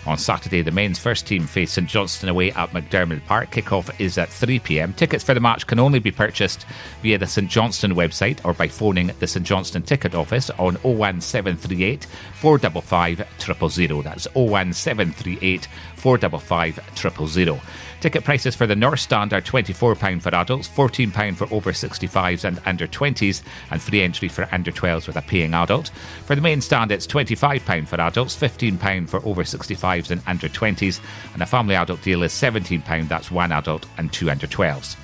On 0.06 0.16
Saturday, 0.16 0.62
the 0.62 0.70
men's 0.70 0.98
first 0.98 1.26
team 1.26 1.46
face 1.46 1.72
St 1.72 1.88
Johnstone 1.88 2.30
away 2.30 2.52
at 2.52 2.70
McDiarmid 2.70 3.26
Park. 3.26 3.50
Kickoff 3.50 3.90
is 4.00 4.16
at 4.16 4.28
3pm. 4.30 4.96
Tickets 4.96 5.24
for 5.24 5.34
the 5.34 5.40
match 5.40 5.66
can 5.66 5.78
only 5.78 5.98
be 5.98 6.10
purchased 6.10 6.64
via 7.02 7.18
the 7.18 7.26
St 7.26 7.50
Johnstone 7.50 7.94
website 7.94 8.42
or 8.44 8.54
by 8.54 8.68
phoning 8.68 9.10
the 9.18 9.26
St 9.26 9.44
Johnstone 9.44 9.82
ticket 9.82 10.14
office 10.14 10.50
on 10.50 10.76
01738 10.76 12.06
455 12.34 13.72
000. 13.72 14.02
That's 14.02 14.26
01738 14.34 15.68
455 15.96 16.80
000. 17.28 17.60
Ticket 18.00 18.24
prices 18.24 18.56
for 18.56 18.66
the 18.66 18.74
North 18.74 19.00
Stand 19.00 19.34
are 19.34 19.42
£24 19.42 20.22
for 20.22 20.34
adults, 20.34 20.66
£14 20.66 21.36
for 21.36 21.52
over 21.52 21.70
65s 21.70 22.44
and 22.44 22.58
under 22.64 22.86
20s, 22.86 23.42
and 23.70 23.82
free 23.82 24.00
entry 24.00 24.26
for 24.26 24.48
under 24.52 24.72
12s 24.72 25.06
with 25.06 25.16
a 25.16 25.22
paying 25.22 25.52
adult. 25.52 25.90
For 26.24 26.34
the 26.34 26.40
main 26.40 26.62
stand, 26.62 26.92
it's 26.92 27.06
£25 27.06 27.86
for 27.86 28.00
adults, 28.00 28.34
£15 28.34 29.06
for 29.06 29.18
over 29.26 29.42
65s 29.42 30.10
and 30.10 30.22
under 30.26 30.48
20s, 30.48 30.98
and 31.34 31.42
a 31.42 31.46
family 31.46 31.74
adult 31.74 32.00
deal 32.00 32.22
is 32.22 32.32
£17, 32.32 33.06
that's 33.06 33.30
one 33.30 33.52
adult 33.52 33.84
and 33.98 34.10
two 34.10 34.30
under 34.30 34.46
12s. 34.46 34.96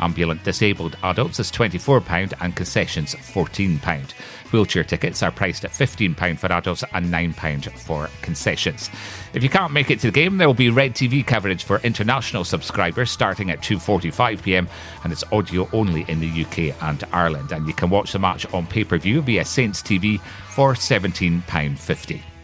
Ambulant 0.00 0.44
disabled 0.44 0.96
adults 1.02 1.40
is 1.40 1.50
£24 1.50 2.32
and 2.40 2.54
concessions 2.54 3.14
£14. 3.14 4.12
Wheelchair 4.52 4.84
tickets 4.84 5.22
are 5.22 5.30
priced 5.30 5.64
at 5.64 5.70
£15 5.70 6.38
for 6.38 6.50
adults 6.52 6.84
and 6.92 7.06
£9 7.06 7.78
for 7.78 8.08
concessions. 8.22 8.90
If 9.34 9.42
you 9.42 9.48
can't 9.48 9.72
make 9.72 9.90
it 9.90 10.00
to 10.00 10.08
the 10.08 10.12
game, 10.12 10.38
there 10.38 10.46
will 10.46 10.54
be 10.54 10.70
Red 10.70 10.94
TV 10.94 11.26
coverage 11.26 11.64
for 11.64 11.78
international 11.80 12.44
subscribers 12.44 13.10
starting 13.10 13.50
at 13.50 13.60
2.45pm 13.60 14.68
and 15.04 15.12
it's 15.12 15.24
audio 15.32 15.68
only 15.72 16.04
in 16.08 16.20
the 16.20 16.44
UK 16.44 16.82
and 16.82 17.04
Ireland. 17.12 17.52
And 17.52 17.66
you 17.66 17.74
can 17.74 17.90
watch 17.90 18.12
the 18.12 18.18
match 18.18 18.46
on 18.52 18.66
pay-per-view 18.66 19.22
via 19.22 19.44
Saints 19.44 19.82
TV 19.82 20.20
for 20.48 20.74
£17.50. 20.74 22.37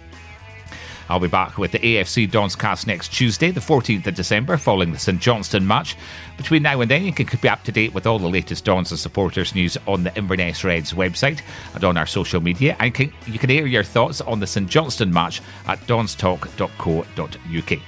I'll 1.09 1.21
be 1.21 1.29
back 1.29 1.59
with 1.59 1.73
the 1.73 1.79
AFC 1.79 2.31
Dons 2.31 2.57
cast 2.57 2.87
next 2.87 3.09
Tuesday, 3.09 3.51
the 3.51 3.61
14th 3.61 4.07
of 4.07 4.15
December, 4.15 4.57
following 4.57 4.93
the 4.93 4.99
St 4.99 5.21
Johnstone 5.21 5.67
match. 5.67 5.97
Between 6.37 6.63
now 6.63 6.81
and 6.81 6.91
then, 6.91 7.05
you 7.05 7.13
can 7.13 7.27
be 7.41 7.49
up 7.49 7.63
to 7.65 7.73
date 7.73 7.93
with 7.93 8.07
all 8.07 8.19
the 8.19 8.29
latest 8.29 8.65
Dons 8.65 8.91
and 8.91 8.99
supporters 8.99 9.55
news 9.55 9.77
on 9.87 10.05
the 10.05 10.17
Inverness 10.17 10.65
Reds 10.65 10.93
website 10.93 11.43
and 11.75 11.85
on 11.85 11.97
our 11.97 12.07
social 12.07 12.41
media. 12.41 12.77
And 12.81 12.95
can, 12.95 13.13
you 13.27 13.39
can 13.39 13.51
air 13.51 13.67
your 13.67 13.85
thoughts 13.85 14.21
on 14.21 14.41
the 14.41 14.47
St 14.47 14.69
Johnstone 14.69 15.13
match 15.13 15.43
at 15.67 15.79
donstalk.co.uk. 15.81 17.79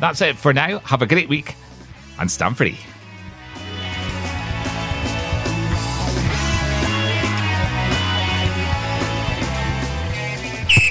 That's 0.00 0.20
it 0.20 0.36
for 0.36 0.52
now. 0.52 0.78
Have 0.80 1.02
a 1.02 1.06
great 1.06 1.28
week 1.28 1.54
and 2.18 2.30
stand 2.30 2.56
free. 2.56 2.78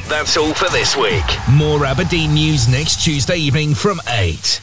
That's 0.08 0.38
all 0.38 0.54
for 0.54 0.70
this 0.70 0.96
week. 0.96 1.24
More 1.52 1.84
Aberdeen 1.86 2.36
news 2.36 2.68
next 2.68 3.04
Tuesday 3.04 3.38
evening 3.38 3.74
from 3.74 4.00
8. 4.08 4.62